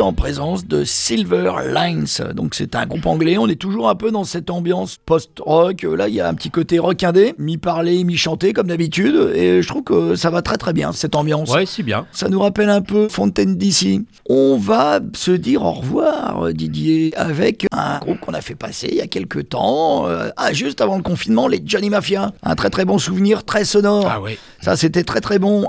en 0.00 0.12
présence 0.12 0.66
de 0.66 0.84
Silver 0.84 1.52
Lines, 1.72 2.06
donc 2.34 2.54
c'est 2.54 2.74
un 2.74 2.86
groupe 2.86 3.06
anglais, 3.06 3.38
on 3.38 3.48
est 3.48 3.60
toujours 3.60 3.88
un 3.88 3.94
peu 3.94 4.10
dans 4.10 4.24
cette 4.24 4.50
ambiance 4.50 4.98
post-rock, 5.04 5.82
là 5.82 6.08
il 6.08 6.14
y 6.14 6.20
a 6.20 6.28
un 6.28 6.34
petit 6.34 6.50
côté 6.50 6.78
rock 6.78 7.02
indé, 7.02 7.34
mi-parlé, 7.38 8.04
mi-chanté 8.04 8.52
comme 8.52 8.68
d'habitude, 8.68 9.32
et 9.34 9.62
je 9.62 9.68
trouve 9.68 9.84
que 9.84 10.14
ça 10.14 10.30
va 10.30 10.42
très 10.42 10.56
très 10.56 10.72
bien 10.72 10.92
cette 10.92 11.14
ambiance. 11.14 11.52
Ouais, 11.52 11.66
c'est 11.66 11.82
bien. 11.82 12.06
Ça 12.12 12.28
nous 12.28 12.40
rappelle 12.40 12.70
un 12.70 12.82
peu 12.82 13.08
Fontaine 13.08 13.56
d'ici. 13.56 14.04
On 14.28 14.56
va 14.56 15.00
se 15.14 15.30
dire 15.30 15.62
au 15.64 15.72
revoir, 15.72 16.52
Didier, 16.52 17.12
avec 17.16 17.66
un 17.72 17.98
groupe 17.98 18.20
qu'on 18.20 18.34
a 18.34 18.40
fait 18.40 18.54
passer 18.54 18.88
il 18.90 18.96
y 18.96 19.00
a 19.00 19.06
quelques 19.06 19.50
temps, 19.50 20.08
euh, 20.08 20.30
ah, 20.36 20.52
juste 20.52 20.80
avant 20.80 20.96
le 20.96 21.02
confinement, 21.02 21.48
les 21.48 21.62
Johnny 21.64 21.90
Mafia. 21.90 22.32
Un 22.42 22.54
très 22.54 22.70
très 22.70 22.84
bon 22.84 22.98
souvenir, 22.98 23.44
très 23.44 23.64
sonore. 23.64 24.08
Ah 24.10 24.20
oui. 24.20 24.38
Ça, 24.60 24.76
c'était 24.76 25.04
très 25.04 25.20
très 25.20 25.38
bon. 25.38 25.66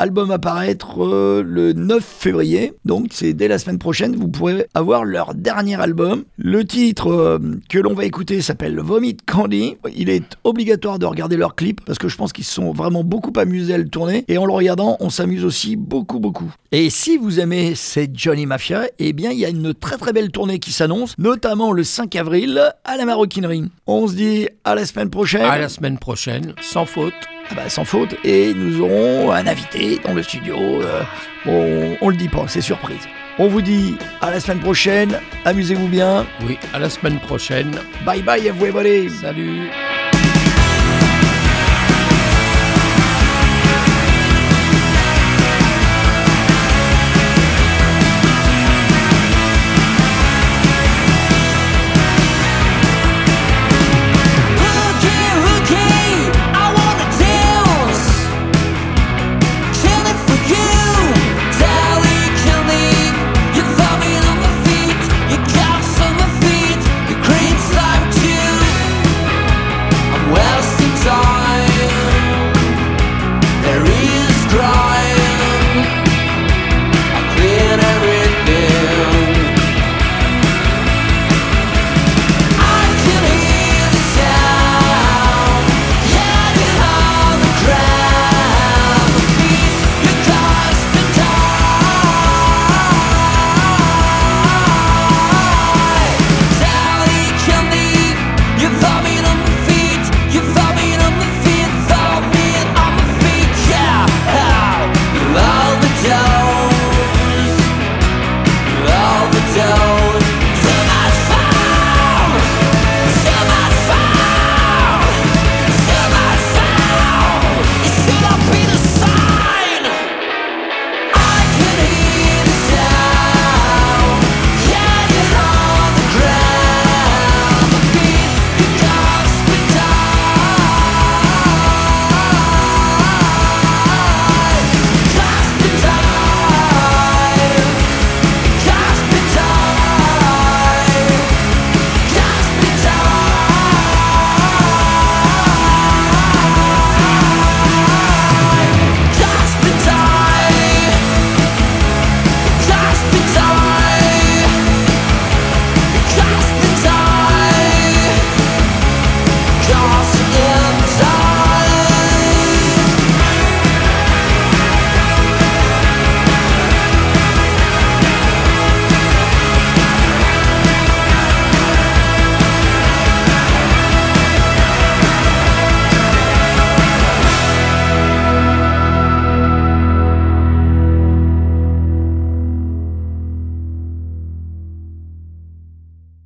Album 0.00 0.30
à 0.30 0.38
paraître 0.38 1.04
euh, 1.04 1.42
le 1.44 1.72
9 1.72 2.04
février, 2.04 2.72
donc 2.84 3.08
c'est 3.10 3.32
dès 3.32 3.48
la 3.48 3.58
semaine 3.58 3.80
prochaine, 3.80 4.14
vous 4.14 4.28
pourrez 4.28 4.68
avoir 4.72 5.04
leur 5.04 5.34
dernier 5.34 5.74
album. 5.74 6.22
Le 6.36 6.64
titre 6.64 7.10
euh, 7.10 7.38
que 7.68 7.80
l'on 7.80 7.94
va 7.94 8.04
écouter 8.04 8.40
s'appelle 8.40 8.78
Vomit 8.78 9.16
Candy. 9.26 9.76
Il 9.96 10.08
est 10.08 10.36
obligatoire 10.44 11.00
de 11.00 11.06
regarder 11.06 11.36
leur 11.36 11.56
clip 11.56 11.80
parce 11.84 11.98
que 11.98 12.06
je 12.06 12.16
pense 12.16 12.32
qu'ils 12.32 12.44
se 12.44 12.54
sont 12.54 12.72
vraiment 12.72 13.02
beaucoup 13.02 13.32
amusés 13.36 13.74
à 13.74 13.78
le 13.78 13.88
tourner 13.88 14.24
et 14.28 14.38
en 14.38 14.46
le 14.46 14.52
regardant, 14.52 14.96
on 15.00 15.10
s'amuse 15.10 15.44
aussi 15.44 15.74
beaucoup 15.74 16.20
beaucoup. 16.20 16.54
Et 16.70 16.90
si 16.90 17.16
vous 17.16 17.40
aimez 17.40 17.74
ces 17.74 18.08
Johnny 18.14 18.46
Mafia, 18.46 18.84
eh 19.00 19.12
bien 19.12 19.32
il 19.32 19.38
y 19.40 19.44
a 19.44 19.48
une 19.48 19.74
très 19.74 19.96
très 19.96 20.12
belle 20.12 20.30
tournée 20.30 20.60
qui 20.60 20.70
s'annonce, 20.70 21.16
notamment 21.18 21.72
le 21.72 21.82
5 21.82 22.14
avril 22.14 22.72
à 22.84 22.96
la 22.96 23.04
Maroquinerie. 23.04 23.64
On 23.88 24.06
se 24.06 24.14
dit 24.14 24.48
à 24.62 24.76
la 24.76 24.86
semaine 24.86 25.10
prochaine. 25.10 25.42
À 25.42 25.58
la 25.58 25.68
semaine 25.68 25.98
prochaine, 25.98 26.54
sans 26.60 26.86
faute. 26.86 27.14
Ah 27.50 27.54
bah, 27.54 27.68
sans 27.68 27.84
faute. 27.84 28.14
Et 28.24 28.54
nous 28.54 28.80
aurons 28.80 29.30
un 29.32 29.46
invité 29.46 29.98
dans 30.04 30.12
le 30.14 30.22
studio. 30.22 30.82
euh, 30.82 31.02
bon, 31.44 31.96
on 32.00 32.08
le 32.08 32.16
dit 32.16 32.28
pas, 32.28 32.44
c'est 32.46 32.60
surprise. 32.60 33.08
On 33.38 33.46
vous 33.48 33.62
dit 33.62 33.96
à 34.20 34.30
la 34.30 34.40
semaine 34.40 34.58
prochaine. 34.60 35.20
Amusez-vous 35.44 35.86
bien. 35.88 36.26
Oui, 36.44 36.58
à 36.72 36.78
la 36.78 36.90
semaine 36.90 37.18
prochaine. 37.20 37.70
Bye 38.04 38.22
bye, 38.22 38.46
everybody. 38.46 39.08
Salut. 39.10 39.70